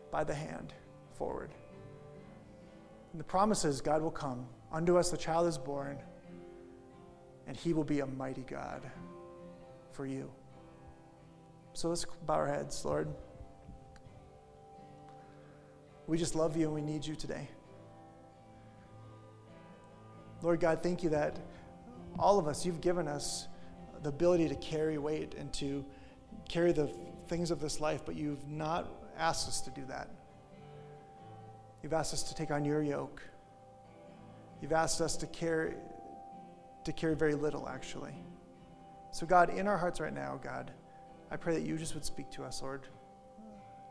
by 0.09 0.23
the 0.23 0.33
hand 0.33 0.73
forward. 1.13 1.51
And 3.11 3.19
the 3.19 3.23
promise 3.23 3.65
is 3.65 3.81
God 3.81 4.01
will 4.01 4.09
come. 4.09 4.47
Unto 4.71 4.97
us 4.97 5.11
the 5.11 5.17
child 5.17 5.47
is 5.47 5.59
born, 5.59 5.99
and 7.45 7.55
he 7.55 7.71
will 7.71 7.83
be 7.83 7.99
a 7.99 8.07
mighty 8.07 8.41
God 8.41 8.81
for 9.91 10.07
you. 10.07 10.31
So 11.73 11.89
let's 11.89 12.05
bow 12.25 12.33
our 12.33 12.47
heads, 12.47 12.83
Lord. 12.83 13.13
We 16.07 16.17
just 16.17 16.35
love 16.35 16.55
you 16.55 16.65
and 16.65 16.73
we 16.73 16.81
need 16.81 17.05
you 17.05 17.15
today. 17.15 17.49
Lord 20.41 20.59
God, 20.59 20.83
thank 20.83 21.03
you 21.03 21.09
that 21.09 21.39
all 22.19 22.37
of 22.37 22.47
us, 22.47 22.65
you've 22.65 22.81
given 22.81 23.07
us 23.07 23.47
the 24.03 24.09
ability 24.09 24.47
to 24.49 24.55
carry 24.55 24.97
weight 24.97 25.33
and 25.35 25.51
to 25.53 25.83
carry 26.47 26.71
the 26.71 26.87
things 27.27 27.49
of 27.49 27.59
this 27.59 27.79
life, 27.79 28.01
but 28.05 28.15
you've 28.15 28.47
not 28.47 28.87
asked 29.17 29.47
us 29.47 29.61
to 29.61 29.71
do 29.71 29.83
that. 29.87 30.09
You've 31.81 31.93
asked 31.93 32.13
us 32.13 32.23
to 32.23 32.35
take 32.35 32.51
on 32.51 32.65
your 32.65 32.83
yoke. 32.83 33.21
You've 34.61 34.73
asked 34.73 35.01
us 35.01 35.15
to 35.17 35.27
carry 35.27 35.73
to 36.83 36.93
carry 36.93 37.15
very 37.15 37.33
little 37.33 37.67
actually. 37.67 38.13
So 39.11 39.25
God, 39.25 39.49
in 39.49 39.67
our 39.67 39.77
hearts 39.77 39.99
right 39.99 40.13
now, 40.13 40.39
God, 40.43 40.71
I 41.31 41.37
pray 41.37 41.55
that 41.55 41.63
you 41.63 41.77
just 41.77 41.95
would 41.95 42.05
speak 42.05 42.29
to 42.31 42.43
us, 42.43 42.61
Lord. 42.61 42.87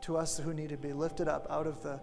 To 0.05 0.17
us 0.17 0.37
who 0.37 0.53
need 0.53 0.69
to 0.69 0.77
be 0.77 0.93
lifted 0.93 1.27
up 1.27 1.47
out 1.49 1.65
of 1.65 1.81
the 1.81 1.99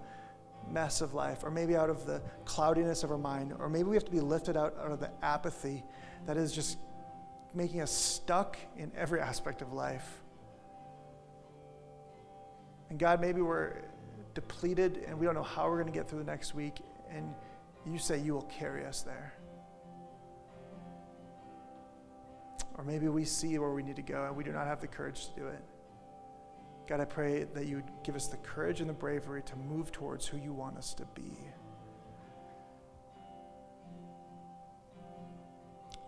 mess 0.68 1.00
of 1.02 1.14
life, 1.14 1.44
or 1.44 1.52
maybe 1.52 1.76
out 1.76 1.88
of 1.88 2.04
the 2.04 2.20
cloudiness 2.44 3.04
of 3.04 3.12
our 3.12 3.18
mind, 3.18 3.54
or 3.60 3.68
maybe 3.68 3.84
we 3.84 3.94
have 3.94 4.04
to 4.04 4.10
be 4.10 4.20
lifted 4.20 4.56
out, 4.56 4.74
out 4.76 4.90
of 4.90 4.98
the 4.98 5.10
apathy 5.22 5.84
that 6.26 6.36
is 6.36 6.50
just 6.50 6.78
making 7.54 7.80
us 7.80 7.92
stuck 7.92 8.58
in 8.76 8.90
every 8.96 9.20
aspect 9.20 9.62
of 9.62 9.72
life. 9.72 10.20
And 12.90 12.98
God, 12.98 13.20
maybe 13.20 13.40
we're 13.40 13.82
depleted 14.34 15.04
and 15.06 15.16
we 15.16 15.24
don't 15.24 15.36
know 15.36 15.42
how 15.44 15.68
we're 15.68 15.80
going 15.80 15.92
to 15.92 15.96
get 15.96 16.08
through 16.08 16.18
the 16.18 16.24
next 16.24 16.56
week, 16.56 16.80
and 17.08 17.32
you 17.86 17.98
say 17.98 18.18
you 18.18 18.34
will 18.34 18.42
carry 18.42 18.84
us 18.84 19.02
there. 19.02 19.32
Or 22.74 22.82
maybe 22.82 23.06
we 23.06 23.24
see 23.24 23.56
where 23.58 23.70
we 23.70 23.84
need 23.84 23.96
to 23.96 24.02
go 24.02 24.24
and 24.26 24.34
we 24.34 24.42
do 24.42 24.50
not 24.50 24.66
have 24.66 24.80
the 24.80 24.88
courage 24.88 25.26
to 25.28 25.40
do 25.40 25.46
it. 25.46 25.62
God, 26.92 27.00
I 27.00 27.06
pray 27.06 27.44
that 27.54 27.64
you 27.64 27.76
would 27.76 27.90
give 28.04 28.14
us 28.16 28.26
the 28.28 28.36
courage 28.36 28.82
and 28.82 28.90
the 28.90 28.92
bravery 28.92 29.42
to 29.44 29.56
move 29.56 29.90
towards 29.92 30.26
who 30.26 30.36
you 30.36 30.52
want 30.52 30.76
us 30.76 30.92
to 30.92 31.06
be. 31.14 31.38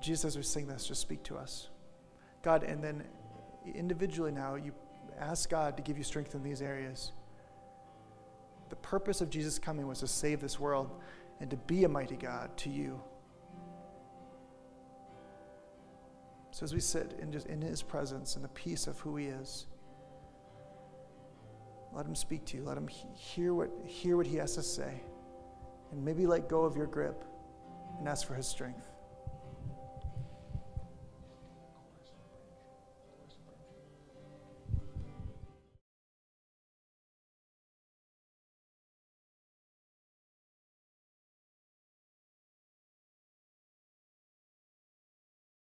Jesus, 0.03 0.27
as 0.27 0.37
we 0.37 0.43
sing 0.43 0.67
this, 0.67 0.87
just 0.87 1.01
speak 1.01 1.23
to 1.23 1.39
us. 1.39 1.71
God, 2.43 2.65
and 2.65 2.85
then 2.85 3.03
individually 3.75 4.31
now, 4.31 4.57
you 4.57 4.75
ask 5.19 5.49
God 5.49 5.75
to 5.79 5.83
give 5.83 5.97
you 5.97 6.05
strength 6.05 6.35
in 6.35 6.43
these 6.43 6.61
areas. 6.61 7.13
The 8.69 8.77
purpose 8.77 9.23
of 9.23 9.31
Jesus 9.31 9.59
coming 9.59 9.87
was 9.87 10.01
to 10.01 10.07
save 10.07 10.43
this 10.43 10.61
world 10.61 11.01
and 11.41 11.49
to 11.49 11.57
be 11.57 11.85
a 11.85 11.89
mighty 11.89 12.17
God 12.17 12.55
to 12.59 12.69
you. 12.69 13.01
So 16.51 16.63
as 16.63 16.75
we 16.75 16.81
sit 16.81 17.15
in, 17.23 17.33
just 17.33 17.47
in 17.47 17.63
his 17.63 17.83
presence 17.83 18.37
and 18.37 18.45
the 18.45 18.51
peace 18.51 18.87
of 18.87 19.01
who 19.01 19.17
he 19.17 19.29
is, 19.29 19.65
let 21.95 22.07
him 22.07 22.15
speak 22.15 22.45
to 22.47 22.57
you. 22.57 22.65
Let 22.65 22.77
him 22.77 22.89
hear 22.89 23.55
what, 23.55 23.71
hear 23.85 24.17
what 24.17 24.27
he 24.27 24.37
has 24.37 24.55
to 24.57 24.63
say. 24.63 25.01
And 25.93 26.05
maybe 26.05 26.27
let 26.27 26.49
go 26.49 26.65
of 26.65 26.77
your 26.77 26.87
grip 26.87 27.25
and 27.99 28.09
ask 28.09 28.27
for 28.27 28.35
his 28.35 28.49
strength. 28.49 28.91